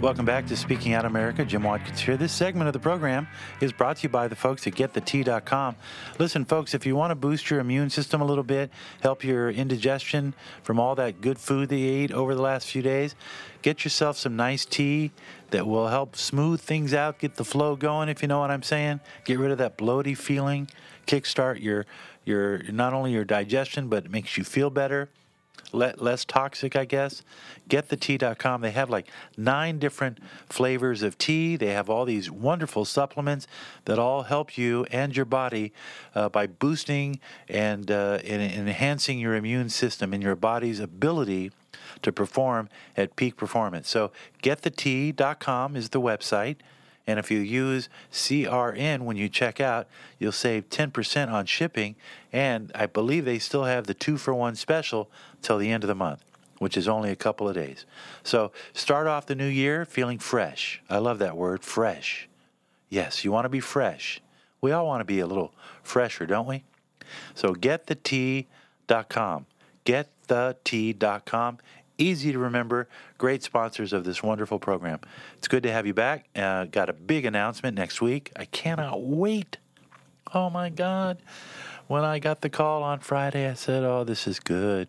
Welcome 0.01 0.25
back 0.25 0.49
to 0.49 0.57
Speaking 0.57 0.95
Out 0.95 1.05
America. 1.05 1.45
Jim 1.45 1.63
Watkins 1.63 2.01
here. 2.01 2.17
This 2.17 2.33
segment 2.33 2.67
of 2.67 2.73
the 2.73 2.81
program 2.81 3.29
is 3.61 3.73
brought 3.73 3.99
to 3.99 4.03
you 4.03 4.09
by 4.09 4.27
the 4.27 4.35
folks 4.35 4.67
at 4.67 4.75
GetTheTea.com. 4.75 5.77
Listen, 6.19 6.45
folks, 6.45 6.75
if 6.75 6.85
you 6.85 6.97
want 6.97 7.13
to 7.13 7.15
boost 7.15 7.49
your 7.49 7.61
immune 7.61 7.89
system 7.89 8.21
a 8.21 8.25
little 8.25 8.43
bit, 8.43 8.73
help 9.01 9.23
your 9.23 9.49
indigestion 9.49 10.35
from 10.65 10.81
all 10.81 10.97
that 10.97 11.21
good 11.21 11.39
food 11.39 11.69
that 11.69 11.77
you 11.77 12.03
ate 12.03 12.11
over 12.11 12.35
the 12.35 12.43
last 12.43 12.67
few 12.67 12.83
days, 12.83 13.15
get 13.63 13.85
yourself 13.85 14.17
some 14.17 14.35
nice 14.35 14.65
tea 14.65 15.13
that 15.51 15.69
will 15.69 15.87
help 15.87 16.17
smooth 16.17 16.61
things 16.61 16.93
out, 16.93 17.21
get 17.21 17.37
the 17.37 17.45
flow 17.45 17.77
going, 17.77 18.09
if 18.09 18.23
you 18.23 18.29
know 18.29 18.41
what 18.41 18.51
I'm 18.51 18.65
saying. 18.65 18.99
Get 19.25 19.39
rid 19.39 19.53
of 19.53 19.59
that 19.59 19.79
bloaty 19.79 20.19
feeling, 20.19 20.69
kickstart 21.07 21.63
your 21.63 21.87
your 22.25 22.65
not 22.73 22.93
only 22.93 23.13
your 23.13 23.25
digestion, 23.25 23.87
but 23.87 24.07
it 24.07 24.11
makes 24.11 24.37
you 24.37 24.43
feel 24.43 24.69
better 24.69 25.09
less 25.73 26.25
toxic, 26.25 26.77
I 26.77 26.85
guess. 26.85 27.23
GetTheTea.com. 27.69 28.61
They 28.61 28.71
have 28.73 28.91
like 28.91 29.07
nine 29.37 29.79
different 29.79 30.19
flavors 30.49 31.03
of 31.03 31.19
tea. 31.19 31.57
They 31.57 31.73
have 31.73 31.89
all 31.89 32.05
these 32.05 32.31
wonderful 32.31 32.85
supplements 32.85 33.47
that 33.85 33.99
all 33.99 34.25
help 34.25 34.59
you 34.59 34.87
and 34.91 35.15
your 35.15 35.25
body 35.25 35.73
uh, 36.15 36.29
by 36.29 36.47
boosting 36.47 37.21
and, 37.49 37.91
uh, 37.91 38.19
enhancing 38.25 39.19
your 39.19 39.35
immune 39.35 39.69
system 39.69 40.13
and 40.13 40.23
your 40.23 40.37
body's 40.37 40.81
ability 40.81 41.53
to 42.03 42.13
perform 42.13 42.69
at 42.97 43.17
peak 43.17 43.37
performance. 43.37 43.89
So, 43.89 44.11
GetTheTea.com 44.43 45.77
is 45.77 45.91
the 45.91 46.01
website. 46.01 46.57
And 47.07 47.19
if 47.19 47.31
you 47.31 47.41
use 47.41 47.89
CRN 48.13 49.01
when 49.01 49.17
you 49.17 49.29
check 49.29 49.61
out, 49.61 49.89
you'll 50.19 50.33
save 50.33 50.69
10% 50.69 51.31
on 51.31 51.47
shipping. 51.47 51.97
And 52.33 52.71
I 52.75 52.87
believe 52.87 53.25
they 53.25 53.39
still 53.39 53.65
have 53.65 53.87
the 53.87 53.95
two 53.95 54.17
for 54.17 54.35
one 54.35 54.55
special 54.55 55.11
till 55.43 55.59
the 55.59 55.71
end 55.71 55.83
of 55.85 55.89
the 55.89 55.95
month, 55.95 56.25
which 56.59 56.77
is 56.77 56.87
only 56.87 57.11
a 57.11 57.17
couple 57.17 57.49
of 57.49 57.55
days. 57.55 57.87
So 58.23 58.53
start 58.73 59.07
off 59.07 59.27
the 59.27 59.35
new 59.35 59.47
year 59.47 59.85
feeling 59.85 60.19
fresh. 60.19 60.83
I 60.89 60.99
love 60.99 61.19
that 61.19 61.37
word, 61.37 61.65
fresh. 61.65 62.29
Yes, 62.89 63.25
you 63.25 63.33
want 63.33 63.45
to 63.45 63.51
be 63.51 63.61
fresh. 63.61 64.21
We 64.61 64.73
all 64.73 64.87
want 64.87 65.01
to 65.01 65.05
be 65.05 65.21
a 65.21 65.27
little 65.27 65.53
fresher, 65.83 66.27
don't 66.27 66.47
we? 66.47 66.65
So 67.35 67.55
gettheTea.com. 67.55 69.47
GettheTea.com 69.87 71.59
easy 72.01 72.33
to 72.33 72.39
remember, 72.39 72.89
great 73.19 73.43
sponsors 73.43 73.93
of 73.93 74.05
this 74.05 74.23
wonderful 74.23 74.59
program. 74.59 75.01
It's 75.39 75.49
good 75.49 75.63
to 75.65 75.73
have 75.73 75.87
you 75.87 75.95
back. 75.95 76.27
Uh, 76.35 76.65
got 76.65 76.89
a 76.89 76.93
big 76.93 77.25
announcement 77.25 77.77
next 77.77 78.01
week. 78.01 78.33
I 78.37 78.47
cannot 78.47 79.03
wait. 79.03 79.59
Oh 80.33 80.51
my 80.51 80.71
God. 80.71 81.19
When 81.87 82.05
I 82.05 82.19
got 82.19 82.41
the 82.41 82.51
call 82.51 82.83
on 82.83 83.01
Friday, 83.01 83.49
I 83.49 83.55
said, 83.55 83.83
Oh, 83.83 84.05
this 84.05 84.27
is 84.27 84.39
good. 84.39 84.89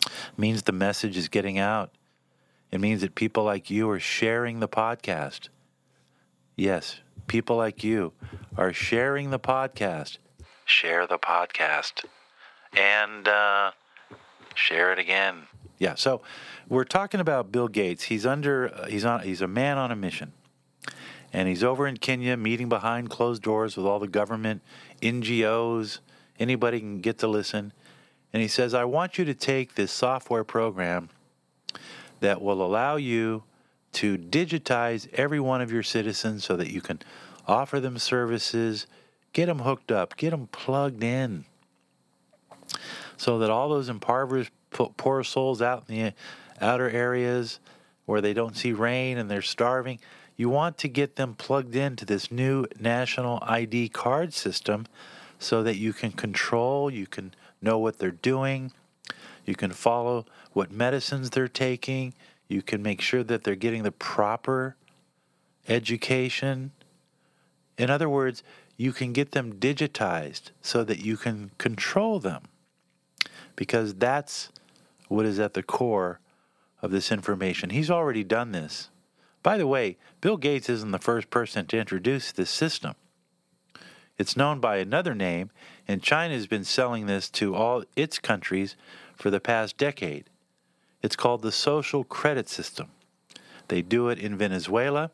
It 0.00 0.12
means 0.38 0.62
the 0.62 0.72
message 0.72 1.16
is 1.16 1.28
getting 1.28 1.58
out. 1.58 1.90
It 2.70 2.80
means 2.80 3.00
that 3.00 3.14
people 3.14 3.44
like 3.44 3.70
you 3.70 3.88
are 3.90 3.98
sharing 3.98 4.60
the 4.60 4.68
podcast. 4.68 5.48
Yes, 6.56 7.00
people 7.26 7.56
like 7.56 7.82
you 7.82 8.12
are 8.56 8.72
sharing 8.72 9.30
the 9.30 9.38
podcast. 9.38 10.18
Share 10.64 11.06
the 11.06 11.18
podcast. 11.18 12.04
And 12.76 13.26
uh, 13.26 13.70
share 14.54 14.92
it 14.92 14.98
again. 14.98 15.46
Yeah. 15.78 15.94
So 15.94 16.22
we're 16.68 16.84
talking 16.84 17.20
about 17.20 17.52
Bill 17.52 17.68
Gates. 17.68 18.04
He's 18.04 18.26
under. 18.26 18.86
He's 18.88 19.04
on. 19.04 19.22
He's 19.22 19.40
a 19.40 19.48
man 19.48 19.78
on 19.78 19.90
a 19.90 19.96
mission, 19.96 20.32
and 21.32 21.48
he's 21.48 21.62
over 21.62 21.86
in 21.86 21.96
Kenya 21.96 22.36
meeting 22.36 22.68
behind 22.68 23.10
closed 23.10 23.42
doors 23.42 23.76
with 23.76 23.86
all 23.86 23.98
the 23.98 24.08
government, 24.08 24.62
NGOs. 25.00 26.00
Anybody 26.38 26.80
can 26.80 27.00
get 27.00 27.18
to 27.18 27.28
listen. 27.28 27.72
And 28.32 28.42
he 28.42 28.48
says, 28.48 28.74
"I 28.74 28.84
want 28.84 29.18
you 29.18 29.24
to 29.24 29.34
take 29.34 29.74
this 29.74 29.90
software 29.90 30.44
program 30.44 31.08
that 32.20 32.42
will 32.42 32.60
allow 32.60 32.96
you 32.96 33.44
to 33.92 34.18
digitize 34.18 35.08
every 35.14 35.40
one 35.40 35.60
of 35.60 35.72
your 35.72 35.82
citizens 35.82 36.44
so 36.44 36.56
that 36.56 36.70
you 36.70 36.80
can 36.80 37.00
offer 37.46 37.80
them 37.80 37.98
services, 37.98 38.86
get 39.32 39.46
them 39.46 39.60
hooked 39.60 39.90
up, 39.90 40.16
get 40.16 40.30
them 40.30 40.48
plugged 40.48 41.02
in." 41.02 41.44
So 43.16 43.38
that 43.38 43.50
all 43.50 43.68
those 43.68 43.88
impoverished 43.88 44.52
poor 44.70 45.24
souls 45.24 45.62
out 45.62 45.84
in 45.88 45.94
the 45.94 46.12
outer 46.60 46.88
areas 46.90 47.60
where 48.06 48.20
they 48.20 48.32
don't 48.32 48.56
see 48.56 48.72
rain 48.72 49.18
and 49.18 49.30
they're 49.30 49.42
starving. 49.42 49.98
You 50.36 50.48
want 50.48 50.78
to 50.78 50.88
get 50.88 51.16
them 51.16 51.34
plugged 51.34 51.74
into 51.74 52.04
this 52.04 52.30
new 52.30 52.66
national 52.78 53.38
ID 53.42 53.90
card 53.90 54.32
system 54.32 54.86
so 55.38 55.62
that 55.62 55.76
you 55.76 55.92
can 55.92 56.12
control, 56.12 56.90
you 56.90 57.06
can 57.06 57.34
know 57.60 57.78
what 57.78 57.98
they're 57.98 58.10
doing, 58.10 58.72
you 59.44 59.54
can 59.54 59.72
follow 59.72 60.26
what 60.52 60.70
medicines 60.70 61.30
they're 61.30 61.48
taking, 61.48 62.14
you 62.48 62.62
can 62.62 62.82
make 62.82 63.00
sure 63.00 63.22
that 63.22 63.44
they're 63.44 63.54
getting 63.54 63.82
the 63.82 63.92
proper 63.92 64.76
education. 65.68 66.72
In 67.76 67.90
other 67.90 68.08
words, 68.08 68.42
you 68.76 68.92
can 68.92 69.12
get 69.12 69.32
them 69.32 69.54
digitized 69.54 70.50
so 70.62 70.82
that 70.84 71.00
you 71.00 71.16
can 71.16 71.50
control 71.58 72.20
them 72.20 72.44
because 73.58 73.92
that's 73.96 74.50
what 75.08 75.26
is 75.26 75.40
at 75.40 75.54
the 75.54 75.64
core 75.64 76.20
of 76.80 76.92
this 76.92 77.10
information. 77.10 77.70
He's 77.70 77.90
already 77.90 78.22
done 78.22 78.52
this. 78.52 78.88
By 79.42 79.58
the 79.58 79.66
way, 79.66 79.96
Bill 80.20 80.36
Gates 80.36 80.68
isn't 80.68 80.92
the 80.92 80.98
first 81.00 81.28
person 81.28 81.66
to 81.66 81.76
introduce 81.76 82.30
this 82.30 82.50
system. 82.50 82.94
It's 84.16 84.36
known 84.36 84.60
by 84.60 84.76
another 84.76 85.12
name, 85.12 85.50
and 85.88 86.04
China 86.04 86.34
has 86.34 86.46
been 86.46 86.62
selling 86.62 87.06
this 87.06 87.28
to 87.30 87.56
all 87.56 87.82
its 87.96 88.20
countries 88.20 88.76
for 89.16 89.28
the 89.28 89.40
past 89.40 89.76
decade. 89.76 90.26
It's 91.02 91.16
called 91.16 91.42
the 91.42 91.50
social 91.50 92.04
credit 92.04 92.48
system. 92.48 92.90
They 93.66 93.82
do 93.82 94.08
it 94.08 94.20
in 94.20 94.38
Venezuela, 94.38 95.10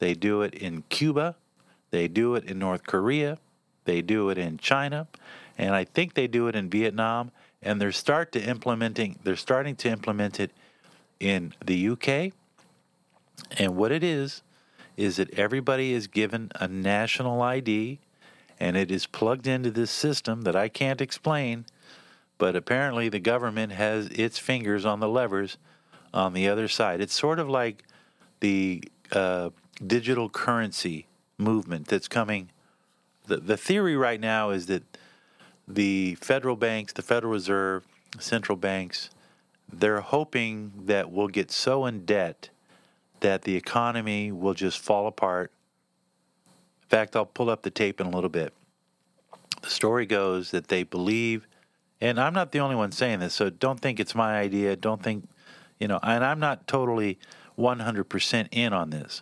they 0.00 0.14
do 0.14 0.42
it 0.42 0.52
in 0.52 0.82
Cuba, 0.88 1.36
they 1.92 2.08
do 2.08 2.34
it 2.34 2.42
in 2.44 2.58
North 2.58 2.84
Korea, 2.88 3.38
they 3.84 4.02
do 4.02 4.30
it 4.30 4.38
in 4.38 4.58
China, 4.58 5.06
and 5.56 5.76
I 5.76 5.84
think 5.84 6.14
they 6.14 6.26
do 6.26 6.48
it 6.48 6.56
in 6.56 6.68
Vietnam 6.68 7.30
and 7.62 7.80
they're 7.80 7.92
start 7.92 8.32
to 8.32 8.42
implementing 8.42 9.18
they're 9.24 9.36
starting 9.36 9.76
to 9.76 9.88
implement 9.88 10.38
it 10.40 10.52
in 11.20 11.54
the 11.64 11.88
UK. 11.88 12.32
And 13.56 13.76
what 13.76 13.92
it 13.92 14.02
is 14.02 14.42
is 14.96 15.16
that 15.16 15.30
everybody 15.38 15.92
is 15.92 16.06
given 16.06 16.50
a 16.56 16.66
national 16.68 17.40
ID 17.42 18.00
and 18.60 18.76
it 18.76 18.90
is 18.90 19.06
plugged 19.06 19.46
into 19.46 19.70
this 19.70 19.90
system 19.90 20.42
that 20.42 20.56
I 20.56 20.68
can't 20.68 21.00
explain, 21.00 21.66
but 22.36 22.56
apparently 22.56 23.08
the 23.08 23.20
government 23.20 23.72
has 23.72 24.06
its 24.08 24.38
fingers 24.38 24.84
on 24.84 25.00
the 25.00 25.08
levers 25.08 25.56
on 26.12 26.32
the 26.32 26.48
other 26.48 26.66
side. 26.66 27.00
It's 27.00 27.14
sort 27.14 27.38
of 27.38 27.48
like 27.48 27.84
the 28.40 28.82
uh, 29.12 29.50
digital 29.84 30.28
currency 30.28 31.06
movement 31.36 31.86
that's 31.86 32.08
coming. 32.08 32.50
The, 33.26 33.36
the 33.36 33.56
theory 33.56 33.96
right 33.96 34.20
now 34.20 34.50
is 34.50 34.66
that 34.66 34.82
the 35.68 36.16
federal 36.16 36.56
banks, 36.56 36.92
the 36.94 37.02
Federal 37.02 37.32
Reserve, 37.32 37.86
central 38.18 38.56
banks, 38.56 39.10
they're 39.72 40.00
hoping 40.00 40.72
that 40.86 41.10
we'll 41.12 41.28
get 41.28 41.50
so 41.50 41.86
in 41.86 42.04
debt 42.06 42.50
that 43.20 43.42
the 43.42 43.56
economy 43.56 44.32
will 44.32 44.54
just 44.54 44.78
fall 44.78 45.06
apart 45.06 45.52
In 46.88 46.90
fact, 46.90 47.16
I'll 47.16 47.26
pull 47.26 47.50
up 47.50 47.62
the 47.62 47.70
tape 47.70 48.00
in 48.00 48.06
a 48.06 48.10
little 48.10 48.30
bit. 48.30 48.54
The 49.60 49.68
story 49.68 50.06
goes 50.06 50.52
that 50.52 50.68
they 50.68 50.84
believe, 50.84 51.46
and 52.00 52.18
I'm 52.18 52.32
not 52.32 52.52
the 52.52 52.60
only 52.60 52.76
one 52.76 52.92
saying 52.92 53.18
this, 53.18 53.34
so 53.34 53.50
don't 53.50 53.78
think 53.78 54.00
it's 54.00 54.14
my 54.14 54.38
idea. 54.38 54.74
Don't 54.74 55.02
think, 55.02 55.28
you 55.78 55.86
know, 55.86 56.00
and 56.02 56.24
I'm 56.24 56.40
not 56.40 56.66
totally 56.66 57.18
100% 57.58 58.48
in 58.52 58.72
on 58.72 58.88
this, 58.88 59.20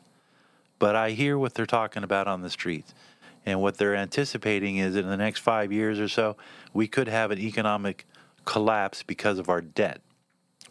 but 0.78 0.94
I 0.94 1.10
hear 1.10 1.36
what 1.38 1.54
they're 1.54 1.66
talking 1.66 2.04
about 2.04 2.28
on 2.28 2.42
the 2.42 2.50
streets. 2.50 2.94
And 3.46 3.62
what 3.62 3.78
they're 3.78 3.94
anticipating 3.94 4.76
is 4.76 4.96
in 4.96 5.08
the 5.08 5.16
next 5.16 5.38
five 5.38 5.72
years 5.72 6.00
or 6.00 6.08
so, 6.08 6.36
we 6.74 6.88
could 6.88 7.08
have 7.08 7.30
an 7.30 7.38
economic 7.38 8.04
collapse 8.44 9.04
because 9.04 9.38
of 9.38 9.48
our 9.48 9.60
debt. 9.60 10.00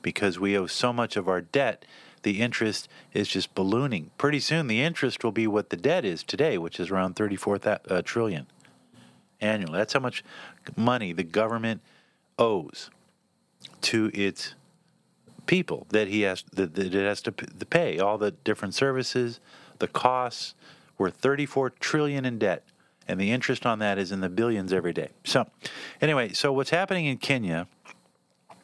Because 0.01 0.37
we 0.37 0.57
owe 0.57 0.67
so 0.67 0.93
much 0.93 1.15
of 1.15 1.27
our 1.27 1.41
debt, 1.41 1.85
the 2.23 2.41
interest 2.41 2.89
is 3.13 3.27
just 3.27 3.55
ballooning. 3.55 4.11
Pretty 4.17 4.39
soon, 4.39 4.67
the 4.67 4.81
interest 4.81 5.23
will 5.23 5.31
be 5.31 5.47
what 5.47 5.69
the 5.69 5.77
debt 5.77 6.03
is 6.03 6.21
today, 6.21 6.57
which 6.57 6.79
is 6.79 6.91
around 6.91 7.15
34 7.15 7.59
uh, 7.63 8.01
trillion 8.03 8.45
annually. 9.39 9.77
That's 9.77 9.93
how 9.93 9.99
much 9.99 10.23
money 10.75 11.13
the 11.13 11.23
government 11.23 11.81
owes 12.37 12.89
to 13.81 14.11
its 14.13 14.55
people 15.45 15.85
that 15.89 16.07
he 16.07 16.21
has 16.21 16.43
that, 16.53 16.75
that 16.75 16.93
it 16.93 17.05
has 17.05 17.21
to 17.21 17.31
pay 17.31 17.99
all 17.99 18.17
the 18.17 18.31
different 18.31 18.73
services, 18.73 19.39
the 19.79 19.87
costs, 19.87 20.55
we're 20.97 21.09
34 21.09 21.71
trillion 21.71 22.25
in 22.25 22.39
debt, 22.39 22.63
and 23.07 23.19
the 23.19 23.31
interest 23.31 23.65
on 23.65 23.79
that 23.79 23.97
is 23.97 24.11
in 24.11 24.21
the 24.21 24.29
billions 24.29 24.73
every 24.73 24.93
day. 24.93 25.09
So, 25.23 25.47
anyway, 26.01 26.33
so 26.33 26.51
what's 26.51 26.69
happening 26.69 27.05
in 27.05 27.17
Kenya, 27.17 27.67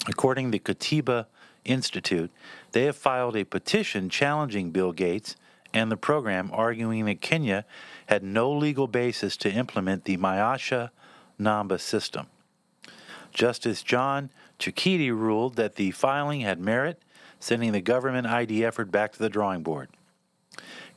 according 0.08 0.52
to 0.52 0.58
the 0.58 0.60
Katiba 0.60 1.28
Institute, 1.66 2.32
they 2.72 2.86
have 2.86 2.96
filed 2.96 3.36
a 3.36 3.44
petition 3.44 4.10
challenging 4.10 4.72
Bill 4.72 4.92
Gates 4.92 5.36
and 5.74 5.92
the 5.92 5.98
program, 5.98 6.50
arguing 6.54 7.06
that 7.06 7.22
Kenya 7.22 7.66
had 8.08 8.24
no 8.24 8.52
legal 8.52 8.88
basis 8.88 9.38
to 9.38 9.52
implement 9.52 10.06
the 10.06 10.18
Maisha 10.18 10.90
Namba 11.40 11.80
system. 11.80 12.28
Justice 13.34 13.82
John 13.84 14.30
Chigiti 14.60 15.10
ruled 15.10 15.56
that 15.56 15.76
the 15.76 15.92
filing 15.92 16.42
had 16.42 16.60
merit, 16.60 17.02
sending 17.40 17.72
the 17.72 17.82
government 17.82 18.28
ID 18.28 18.64
effort 18.64 18.92
back 18.92 19.14
to 19.14 19.20
the 19.20 19.30
drawing 19.30 19.64
board. 19.64 19.90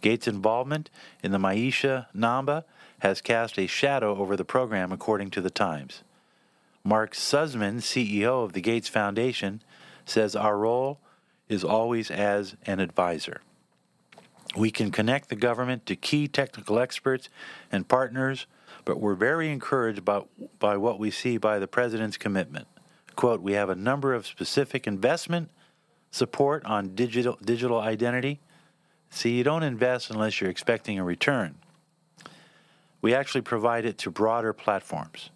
Gates' 0.05 0.29
involvement 0.29 0.91
in 1.23 1.33
the 1.33 1.39
Maisha 1.39 2.09
Namba 2.15 2.65
has 2.99 3.23
cast 3.23 3.59
a 3.59 3.67
shadow 3.67 4.15
over 4.19 4.37
the 4.37 4.45
program, 4.45 4.93
according 4.93 5.31
to 5.31 5.41
the 5.41 5.49
Times. 5.49 6.03
Mark 6.85 7.15
Suzman, 7.15 7.79
CEO 7.79 8.45
of 8.45 8.53
the 8.53 8.61
Gates 8.61 8.87
Foundation, 8.87 9.63
says 10.05 10.37
our 10.37 10.59
role 10.59 11.01
is 11.49 11.65
always 11.65 12.11
as 12.11 12.55
an 12.67 12.81
advisor. 12.81 13.41
We 14.55 14.71
can 14.71 14.91
connect 14.91 15.31
the 15.31 15.37
government 15.37 15.87
to 15.87 15.97
key 15.97 16.29
technical 16.29 16.79
experts 16.79 17.31
and 17.73 17.89
partners, 17.89 18.47
but 18.85 19.01
we're 19.01 19.15
very 19.15 19.51
encouraged 19.51 20.05
by, 20.05 20.21
by 20.59 20.77
what 20.77 20.99
we 20.99 21.11
see 21.11 21.39
by 21.39 21.59
the 21.59 21.67
president's 21.67 22.19
commitment. 22.19 22.67
Quote, 23.17 23.41
we 23.41 23.55
have 23.55 23.71
a 23.71 23.75
number 23.75 24.13
of 24.13 24.27
specific 24.27 24.87
investment 24.87 25.49
support 26.11 26.63
on 26.67 26.95
digital, 26.95 27.39
digital 27.43 27.81
identity 27.81 28.41
See, 29.15 29.31
you 29.31 29.45
don't 29.45 29.63
invest 29.63 30.11
unless 30.11 30.41
you're 30.41 30.51
expecting 30.51 30.99
a 30.99 31.05
return. 31.05 31.55
We 33.01 33.15
actually 33.15 33.43
provide 33.43 33.85
it 33.85 33.97
to 33.99 34.11
broader 34.11 34.53
platforms. 34.53 35.31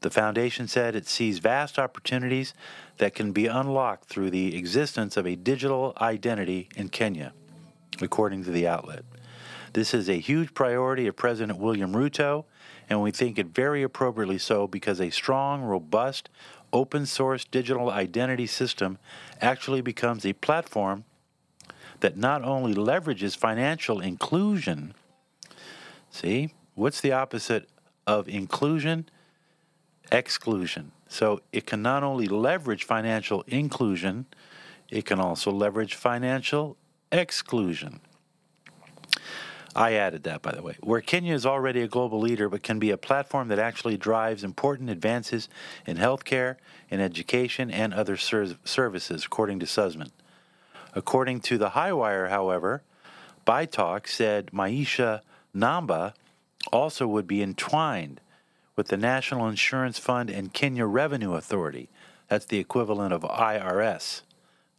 The 0.00 0.08
foundation 0.08 0.66
said 0.66 0.96
it 0.96 1.06
sees 1.06 1.38
vast 1.38 1.78
opportunities 1.78 2.54
that 2.96 3.14
can 3.14 3.32
be 3.32 3.46
unlocked 3.46 4.08
through 4.08 4.30
the 4.30 4.56
existence 4.56 5.18
of 5.18 5.26
a 5.26 5.36
digital 5.36 5.92
identity 6.00 6.70
in 6.74 6.88
Kenya, 6.88 7.34
according 8.00 8.44
to 8.44 8.50
the 8.50 8.66
outlet. 8.66 9.04
This 9.74 9.92
is 9.92 10.08
a 10.08 10.18
huge 10.18 10.54
priority 10.54 11.06
of 11.06 11.14
President 11.14 11.58
William 11.58 11.92
Ruto, 11.92 12.46
and 12.88 13.02
we 13.02 13.10
think 13.10 13.38
it 13.38 13.48
very 13.48 13.82
appropriately 13.82 14.38
so 14.38 14.66
because 14.66 14.98
a 14.98 15.10
strong, 15.10 15.60
robust, 15.60 16.30
open 16.72 17.04
source 17.04 17.44
digital 17.44 17.90
identity 17.90 18.46
system 18.46 18.96
actually 19.42 19.82
becomes 19.82 20.24
a 20.24 20.32
platform 20.32 21.04
that 22.00 22.16
not 22.16 22.42
only 22.44 22.74
leverages 22.74 23.36
financial 23.36 24.00
inclusion, 24.00 24.94
see, 26.10 26.54
what's 26.74 27.00
the 27.00 27.12
opposite 27.12 27.68
of 28.06 28.28
inclusion? 28.28 29.08
Exclusion. 30.10 30.92
So 31.08 31.40
it 31.52 31.66
can 31.66 31.82
not 31.82 32.02
only 32.02 32.26
leverage 32.26 32.84
financial 32.84 33.42
inclusion, 33.46 34.26
it 34.88 35.04
can 35.04 35.20
also 35.20 35.50
leverage 35.50 35.94
financial 35.94 36.76
exclusion. 37.12 38.00
I 39.74 39.92
added 39.92 40.24
that, 40.24 40.42
by 40.42 40.52
the 40.52 40.62
way. 40.62 40.76
Where 40.80 41.00
Kenya 41.00 41.32
is 41.32 41.46
already 41.46 41.82
a 41.82 41.88
global 41.88 42.18
leader, 42.18 42.48
but 42.48 42.62
can 42.62 42.78
be 42.78 42.90
a 42.90 42.96
platform 42.96 43.48
that 43.48 43.58
actually 43.58 43.96
drives 43.96 44.42
important 44.42 44.90
advances 44.90 45.48
in 45.86 45.96
healthcare, 45.96 46.56
in 46.90 47.00
education, 47.00 47.70
and 47.70 47.94
other 47.94 48.16
ser- 48.16 48.56
services, 48.64 49.24
according 49.24 49.60
to 49.60 49.66
Suzman. 49.66 50.10
According 50.94 51.40
to 51.42 51.58
the 51.58 51.70
Highwire, 51.70 52.30
however, 52.30 52.82
BITOC 53.46 54.06
said 54.06 54.46
Maisha 54.52 55.20
Namba 55.54 56.14
also 56.72 57.06
would 57.06 57.26
be 57.26 57.42
entwined 57.42 58.20
with 58.76 58.88
the 58.88 58.96
National 58.96 59.48
Insurance 59.48 59.98
Fund 59.98 60.30
and 60.30 60.52
Kenya 60.52 60.86
Revenue 60.86 61.34
Authority. 61.34 61.88
That's 62.28 62.46
the 62.46 62.58
equivalent 62.58 63.12
of 63.12 63.22
IRS. 63.22 64.22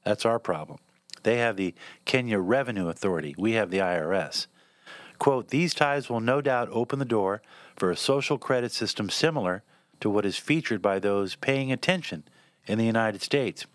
That's 0.04 0.26
our 0.26 0.40
problem. 0.40 0.80
They 1.24 1.38
have 1.38 1.58
the 1.58 1.76
Kenya 2.06 2.40
Revenue 2.40 2.88
Authority. 2.88 3.36
We 3.38 3.54
have 3.54 3.70
the 3.70 3.80
IRS. 3.80 4.48
Quote, 5.20 5.50
these 5.50 5.74
ties 5.74 6.10
will 6.10 6.20
no 6.20 6.42
doubt 6.42 6.70
open 6.72 6.98
the 6.98 7.06
door 7.06 7.42
for 7.76 7.92
a 7.92 7.98
social 7.98 8.38
credit 8.38 8.72
system 8.72 9.10
similar 9.10 9.64
to 10.00 10.10
what 10.10 10.26
is 10.26 10.38
featured 10.38 10.82
by 10.82 10.98
those 10.98 11.36
paying 11.36 11.72
attention 11.72 12.24
in 12.66 12.78
the 12.80 12.86
United 12.86 13.22
States 13.22 13.66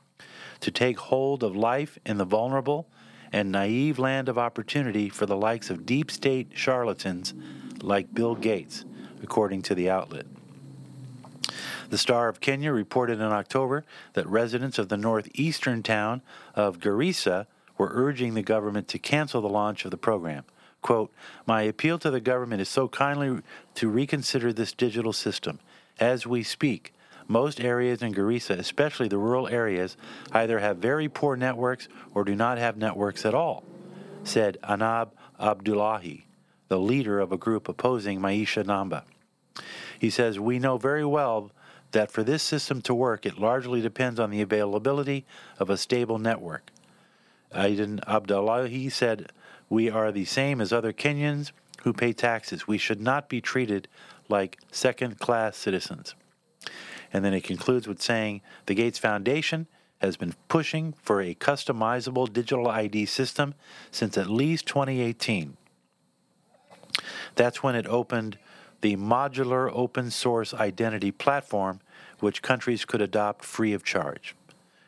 to 0.60 0.70
take 0.70 0.98
hold 0.98 1.42
of 1.42 1.56
life 1.56 1.98
in 2.04 2.18
the 2.18 2.24
vulnerable 2.24 2.86
and 3.32 3.50
naive 3.50 3.98
land 3.98 4.28
of 4.28 4.38
opportunity 4.38 5.08
for 5.08 5.26
the 5.26 5.36
likes 5.36 5.70
of 5.70 5.86
deep 5.86 6.10
state 6.10 6.48
charlatans 6.54 7.34
like 7.82 8.14
Bill 8.14 8.34
Gates, 8.34 8.84
according 9.22 9.62
to 9.62 9.74
the 9.74 9.90
outlet. 9.90 10.26
The 11.90 11.98
Star 11.98 12.28
of 12.28 12.40
Kenya 12.40 12.72
reported 12.72 13.20
in 13.20 13.26
October 13.26 13.84
that 14.14 14.26
residents 14.26 14.78
of 14.78 14.88
the 14.88 14.96
northeastern 14.96 15.82
town 15.82 16.22
of 16.54 16.78
Garissa 16.78 17.46
were 17.78 17.90
urging 17.92 18.34
the 18.34 18.42
government 18.42 18.88
to 18.88 18.98
cancel 18.98 19.40
the 19.40 19.48
launch 19.48 19.84
of 19.84 19.90
the 19.90 19.96
program. 19.96 20.44
Quote, 20.82 21.12
My 21.46 21.62
appeal 21.62 21.98
to 22.00 22.10
the 22.10 22.20
government 22.20 22.60
is 22.60 22.68
so 22.68 22.88
kindly 22.88 23.40
to 23.74 23.88
reconsider 23.88 24.52
this 24.52 24.72
digital 24.72 25.12
system. 25.12 25.58
As 25.98 26.26
we 26.26 26.42
speak, 26.42 26.92
most 27.28 27.60
areas 27.60 28.02
in 28.02 28.14
Garissa, 28.14 28.58
especially 28.58 29.08
the 29.08 29.18
rural 29.18 29.48
areas, 29.48 29.96
either 30.32 30.58
have 30.58 30.78
very 30.78 31.08
poor 31.08 31.36
networks 31.36 31.88
or 32.14 32.24
do 32.24 32.34
not 32.34 32.58
have 32.58 32.76
networks 32.76 33.24
at 33.24 33.34
all, 33.34 33.64
said 34.24 34.58
Anab 34.62 35.10
Abdullahi, 35.40 36.26
the 36.68 36.78
leader 36.78 37.20
of 37.20 37.32
a 37.32 37.36
group 37.36 37.68
opposing 37.68 38.20
Maisha 38.20 38.64
Namba. 38.64 39.02
He 39.98 40.10
says, 40.10 40.38
We 40.38 40.58
know 40.58 40.78
very 40.78 41.04
well 41.04 41.50
that 41.92 42.10
for 42.10 42.22
this 42.22 42.42
system 42.42 42.82
to 42.82 42.94
work, 42.94 43.24
it 43.24 43.38
largely 43.38 43.80
depends 43.80 44.20
on 44.20 44.30
the 44.30 44.42
availability 44.42 45.24
of 45.58 45.70
a 45.70 45.76
stable 45.76 46.18
network. 46.18 46.70
Aiden 47.54 48.06
Abdullahi 48.06 48.88
said, 48.88 49.32
We 49.68 49.90
are 49.90 50.12
the 50.12 50.24
same 50.24 50.60
as 50.60 50.72
other 50.72 50.92
Kenyans 50.92 51.52
who 51.82 51.92
pay 51.92 52.12
taxes. 52.12 52.66
We 52.66 52.78
should 52.78 53.00
not 53.00 53.28
be 53.28 53.40
treated 53.40 53.88
like 54.28 54.58
second 54.70 55.18
class 55.18 55.56
citizens. 55.56 56.14
And 57.12 57.24
then 57.24 57.34
it 57.34 57.44
concludes 57.44 57.86
with 57.86 58.02
saying 58.02 58.42
the 58.66 58.74
Gates 58.74 58.98
Foundation 58.98 59.66
has 59.98 60.16
been 60.16 60.34
pushing 60.48 60.94
for 61.02 61.20
a 61.20 61.34
customizable 61.34 62.30
digital 62.32 62.68
ID 62.68 63.06
system 63.06 63.54
since 63.90 64.18
at 64.18 64.28
least 64.28 64.66
2018. 64.66 65.56
That's 67.34 67.62
when 67.62 67.74
it 67.74 67.86
opened 67.86 68.38
the 68.80 68.96
modular 68.96 69.70
open 69.72 70.10
source 70.10 70.52
identity 70.54 71.10
platform, 71.10 71.80
which 72.20 72.42
countries 72.42 72.84
could 72.84 73.00
adopt 73.00 73.44
free 73.44 73.72
of 73.72 73.84
charge. 73.84 74.34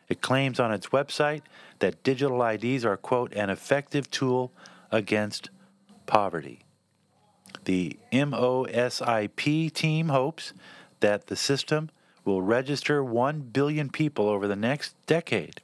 It 0.09 0.21
claims 0.21 0.59
on 0.59 0.73
its 0.73 0.89
website 0.89 1.43
that 1.81 2.03
digital 2.03 2.43
IDs 2.43 2.85
are, 2.85 2.97
quote, 2.97 3.33
an 3.35 3.51
effective 3.51 4.11
tool 4.11 4.53
against 4.91 5.51
poverty. 6.07 6.61
The 7.65 7.99
MOSIP 8.13 9.73
team 9.75 10.09
hopes 10.09 10.53
that 11.01 11.27
the 11.27 11.37
system 11.37 11.91
will 12.29 12.43
register 12.43 13.03
1 13.03 13.41
billion 13.41 13.89
people 13.89 14.29
over 14.29 14.47
the 14.47 14.57
next 14.57 14.95
decade 15.07 15.61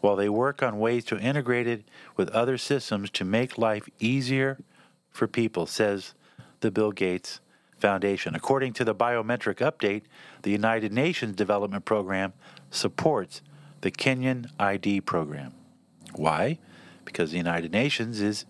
while 0.00 0.16
they 0.16 0.28
work 0.28 0.62
on 0.62 0.78
ways 0.78 1.04
to 1.04 1.18
integrate 1.18 1.66
it 1.66 1.84
with 2.16 2.28
other 2.30 2.56
systems 2.56 3.10
to 3.10 3.24
make 3.24 3.58
life 3.58 3.88
easier 3.98 4.58
for 5.10 5.26
people, 5.26 5.66
says 5.66 6.14
the 6.60 6.70
Bill 6.70 6.92
Gates 6.92 7.40
Foundation. 7.76 8.34
According 8.34 8.72
to 8.74 8.84
the 8.84 8.94
biometric 8.94 9.56
update, 9.56 10.02
the 10.42 10.50
United 10.50 10.92
Nations 10.92 11.34
Development 11.34 11.84
Program 11.84 12.32
supports 12.70 13.42
the 13.80 13.90
Kenyan 13.90 14.50
ID 14.58 15.00
program. 15.00 15.52
Why? 16.14 16.58
Because 17.04 17.32
the 17.32 17.36
United 17.36 17.72
Nations 17.72 18.20
is 18.20 18.44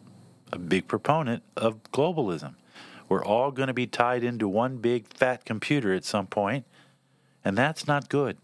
a 0.53 0.59
big 0.59 0.89
proponent 0.89 1.43
of 1.57 1.83
globalism. 1.93 2.55
We're 3.09 3.25
all 3.25 3.51
going 3.51 3.69
to 3.69 3.75
be 3.75 3.87
tied 3.87 4.23
into 4.23 4.49
one 4.49 4.77
big 4.79 5.07
fat 5.07 5.47
computer 5.47 5.95
at 5.95 6.05
some 6.05 6.27
point, 6.27 6.67
and 7.49 7.57
that's 7.57 7.87
not 7.87 8.11
good 8.11 8.37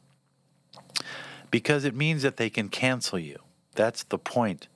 because 1.51 1.85
it 1.85 1.95
means 1.95 2.23
that 2.23 2.39
they 2.39 2.49
can 2.49 2.71
cancel 2.71 3.19
you. 3.19 3.39
That's 3.75 4.03
the 4.03 4.17
point 4.19 4.67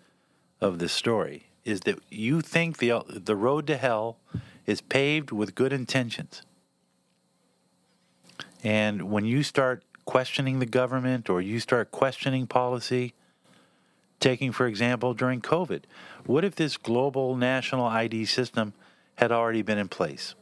of 0.61 0.79
this 0.79 0.93
story 0.93 1.47
is 1.65 1.81
that 1.81 1.99
you 2.11 2.43
think 2.43 2.77
the 2.77 3.03
the 3.09 3.35
road 3.35 3.67
to 3.69 3.79
hell 3.79 4.19
is 4.67 4.83
paved 4.83 5.33
with 5.33 5.55
good 5.55 5.73
intentions. 5.73 6.43
And 8.63 9.11
when 9.11 9.25
you 9.25 9.43
start 9.43 9.83
questioning 10.05 10.59
the 10.59 10.67
government 10.67 11.31
or 11.31 11.41
you 11.41 11.59
start 11.59 11.91
questioning 11.91 12.47
policy, 12.47 13.15
taking 14.21 14.53
for 14.53 14.67
example 14.67 15.15
during 15.15 15.41
COVID, 15.41 15.85
what 16.27 16.45
if 16.45 16.55
this 16.55 16.77
global 16.77 17.35
national 17.35 17.87
ID 17.87 18.27
system 18.27 18.75
had 19.15 19.33
already 19.33 19.63
been 19.63 19.79
in 19.79 19.89
place? 19.89 20.35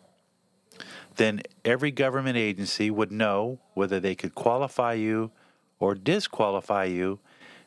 Then 1.16 1.42
every 1.64 1.90
government 1.90 2.36
agency 2.36 2.90
would 2.90 3.10
know 3.10 3.58
whether 3.74 3.98
they 3.98 4.14
could 4.14 4.34
qualify 4.34 4.92
you 4.94 5.30
or 5.78 5.94
disqualify 5.94 6.84
you 6.84 7.18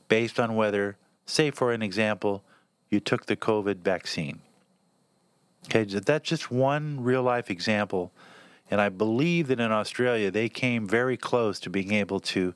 based 0.08 0.40
on 0.40 0.56
whether, 0.56 0.98
say, 1.26 1.52
for 1.52 1.72
an 1.74 1.82
example, 1.82 2.44
you 2.90 3.00
took 3.00 3.26
the 3.26 3.36
COVID 3.36 3.78
vaccine. 3.78 4.42
Okay, 5.66 5.84
that's 5.84 6.28
just 6.28 6.52
one 6.52 7.02
real 7.02 7.24
life 7.24 7.50
example. 7.50 8.12
And 8.72 8.80
I 8.80 8.90
believe 8.90 9.48
that 9.48 9.60
in 9.60 9.72
Australia, 9.72 10.32
they 10.32 10.50
came 10.50 10.88
very 10.88 11.18
close 11.18 11.60
to 11.62 11.70
being 11.70 11.94
able 11.94 12.20
to 12.22 12.54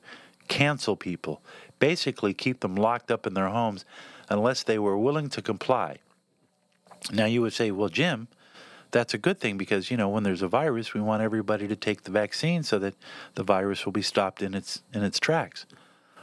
cancel 0.48 0.96
people, 0.96 1.42
basically 1.78 2.34
keep 2.34 2.60
them 2.60 2.76
locked 2.76 3.10
up 3.10 3.26
in 3.26 3.34
their 3.34 3.48
homes 3.48 3.84
unless 4.28 4.62
they 4.62 4.78
were 4.78 4.96
willing 4.96 5.28
to 5.30 5.42
comply. 5.42 5.98
Now, 7.12 7.26
you 7.26 7.42
would 7.42 7.52
say, 7.52 7.70
well, 7.70 7.88
Jim, 7.88 8.28
that's 8.90 9.14
a 9.14 9.18
good 9.18 9.40
thing 9.40 9.56
because, 9.56 9.90
you 9.90 9.96
know, 9.96 10.08
when 10.08 10.22
there's 10.22 10.42
a 10.42 10.48
virus, 10.48 10.94
we 10.94 11.00
want 11.00 11.22
everybody 11.22 11.66
to 11.68 11.76
take 11.76 12.02
the 12.02 12.10
vaccine 12.10 12.62
so 12.62 12.78
that 12.78 12.94
the 13.34 13.42
virus 13.42 13.84
will 13.84 13.92
be 13.92 14.02
stopped 14.02 14.42
in 14.42 14.54
its, 14.54 14.82
in 14.92 15.02
its 15.02 15.18
tracks. 15.18 15.66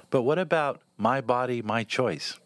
But 0.10 0.24
what 0.24 0.39
about 0.39 0.82
my 0.97 1.21
body, 1.21 1.62
my 1.62 1.84
choice? 1.84 2.39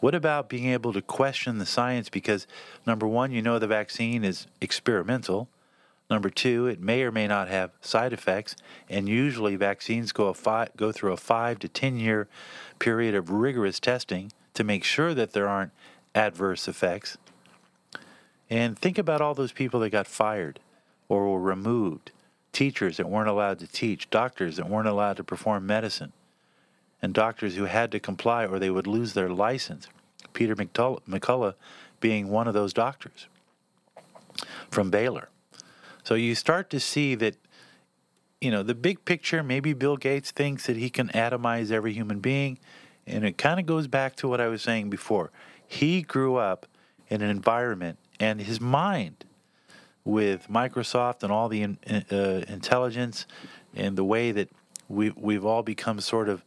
What 0.00 0.16
about 0.16 0.48
being 0.48 0.66
able 0.66 0.92
to 0.94 1.00
question 1.00 1.58
the 1.58 1.66
science? 1.66 2.08
Because, 2.08 2.48
number 2.84 3.06
one, 3.06 3.30
you 3.30 3.40
know 3.40 3.60
the 3.60 3.68
vaccine 3.68 4.24
is 4.24 4.48
experimental. 4.60 5.48
Number 6.10 6.28
two, 6.28 6.66
it 6.66 6.80
may 6.80 7.04
or 7.04 7.12
may 7.12 7.28
not 7.28 7.46
have 7.48 7.70
side 7.80 8.12
effects. 8.12 8.56
And 8.88 9.08
usually, 9.08 9.54
vaccines 9.54 10.10
go, 10.10 10.32
fi- 10.32 10.68
go 10.76 10.90
through 10.90 11.12
a 11.12 11.16
five 11.16 11.60
to 11.60 11.68
10 11.68 11.98
year 11.98 12.28
period 12.80 13.14
of 13.14 13.30
rigorous 13.30 13.78
testing 13.78 14.32
to 14.54 14.64
make 14.64 14.82
sure 14.82 15.14
that 15.14 15.34
there 15.34 15.48
aren't 15.48 15.70
adverse 16.16 16.66
effects. 16.66 17.16
And 18.52 18.78
think 18.78 18.98
about 18.98 19.22
all 19.22 19.32
those 19.32 19.50
people 19.50 19.80
that 19.80 19.88
got 19.88 20.06
fired 20.06 20.60
or 21.08 21.26
were 21.26 21.40
removed 21.40 22.10
teachers 22.52 22.98
that 22.98 23.08
weren't 23.08 23.30
allowed 23.30 23.58
to 23.60 23.66
teach, 23.66 24.10
doctors 24.10 24.58
that 24.58 24.68
weren't 24.68 24.88
allowed 24.88 25.16
to 25.16 25.24
perform 25.24 25.66
medicine 25.66 26.12
and 27.00 27.14
doctors 27.14 27.56
who 27.56 27.64
had 27.64 27.90
to 27.92 27.98
comply 27.98 28.44
or 28.44 28.58
they 28.58 28.68
would 28.68 28.86
lose 28.86 29.14
their 29.14 29.30
license. 29.30 29.88
Peter 30.34 30.54
McCullough 30.54 31.54
being 32.00 32.28
one 32.28 32.46
of 32.46 32.52
those 32.52 32.74
doctors 32.74 33.26
from 34.70 34.90
Baylor. 34.90 35.30
So 36.04 36.14
you 36.14 36.34
start 36.34 36.68
to 36.70 36.78
see 36.78 37.14
that, 37.14 37.36
you 38.38 38.50
know, 38.50 38.62
the 38.62 38.74
big 38.74 39.02
picture, 39.06 39.42
maybe 39.42 39.72
Bill 39.72 39.96
Gates 39.96 40.30
thinks 40.30 40.66
that 40.66 40.76
he 40.76 40.90
can 40.90 41.08
atomize 41.08 41.70
every 41.70 41.94
human 41.94 42.20
being. 42.20 42.58
And 43.06 43.24
it 43.24 43.38
kind 43.38 43.58
of 43.58 43.64
goes 43.64 43.86
back 43.86 44.14
to 44.16 44.28
what 44.28 44.42
I 44.42 44.48
was 44.48 44.60
saying 44.60 44.90
before. 44.90 45.30
He 45.66 46.02
grew 46.02 46.36
up 46.36 46.66
in 47.08 47.22
an 47.22 47.30
environment 47.30 47.96
and 48.22 48.40
his 48.40 48.60
mind 48.60 49.24
with 50.04 50.46
Microsoft 50.48 51.24
and 51.24 51.32
all 51.32 51.48
the 51.48 51.62
in, 51.62 51.78
uh, 52.10 52.44
intelligence 52.48 53.26
and 53.74 53.98
the 53.98 54.04
way 54.04 54.30
that 54.30 54.48
we, 54.88 55.10
we've 55.10 55.44
all 55.44 55.64
become 55.64 56.00
sort 56.00 56.28
of 56.28 56.44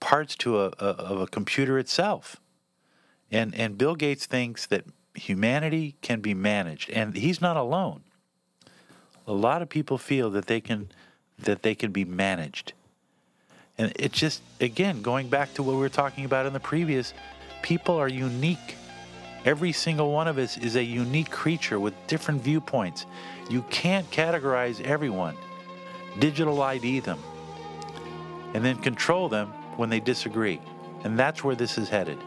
parts 0.00 0.34
to 0.36 0.58
a, 0.58 0.66
a, 0.78 0.86
of 1.12 1.20
a 1.20 1.26
computer 1.26 1.78
itself. 1.78 2.36
And, 3.30 3.54
and 3.54 3.76
Bill 3.76 3.94
Gates 3.94 4.24
thinks 4.24 4.66
that 4.66 4.84
humanity 5.14 5.96
can 6.00 6.20
be 6.20 6.32
managed, 6.32 6.88
and 6.90 7.14
he's 7.14 7.40
not 7.42 7.58
alone. 7.58 8.02
A 9.26 9.32
lot 9.32 9.60
of 9.60 9.68
people 9.68 9.98
feel 9.98 10.30
that 10.30 10.46
they 10.46 10.60
can 10.60 10.88
that 11.38 11.62
they 11.62 11.74
can 11.74 11.90
be 11.92 12.04
managed. 12.04 12.72
And 13.76 13.92
it's 13.96 14.18
just 14.18 14.42
again 14.60 15.02
going 15.02 15.28
back 15.28 15.54
to 15.54 15.62
what 15.62 15.74
we 15.74 15.78
were 15.78 15.88
talking 15.88 16.24
about 16.24 16.46
in 16.46 16.52
the 16.52 16.60
previous, 16.60 17.14
people 17.62 17.96
are 17.96 18.08
unique. 18.08 18.76
Every 19.44 19.72
single 19.72 20.12
one 20.12 20.28
of 20.28 20.38
us 20.38 20.56
is 20.56 20.76
a 20.76 20.84
unique 20.84 21.30
creature 21.30 21.80
with 21.80 21.94
different 22.06 22.42
viewpoints. 22.42 23.06
You 23.50 23.62
can't 23.70 24.08
categorize 24.10 24.80
everyone, 24.80 25.36
digital 26.20 26.62
ID 26.62 27.00
them, 27.00 27.18
and 28.54 28.64
then 28.64 28.76
control 28.76 29.28
them 29.28 29.48
when 29.76 29.90
they 29.90 29.98
disagree. 29.98 30.60
And 31.02 31.18
that's 31.18 31.42
where 31.42 31.56
this 31.56 31.76
is 31.76 31.88
headed. 31.88 32.18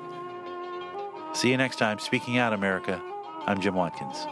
See 1.34 1.52
you 1.52 1.58
next 1.58 1.78
time. 1.78 2.00
Speaking 2.00 2.38
Out 2.38 2.52
America, 2.52 3.02
I'm 3.48 3.62
Jim 3.62 3.76
Watkins. 3.76 4.26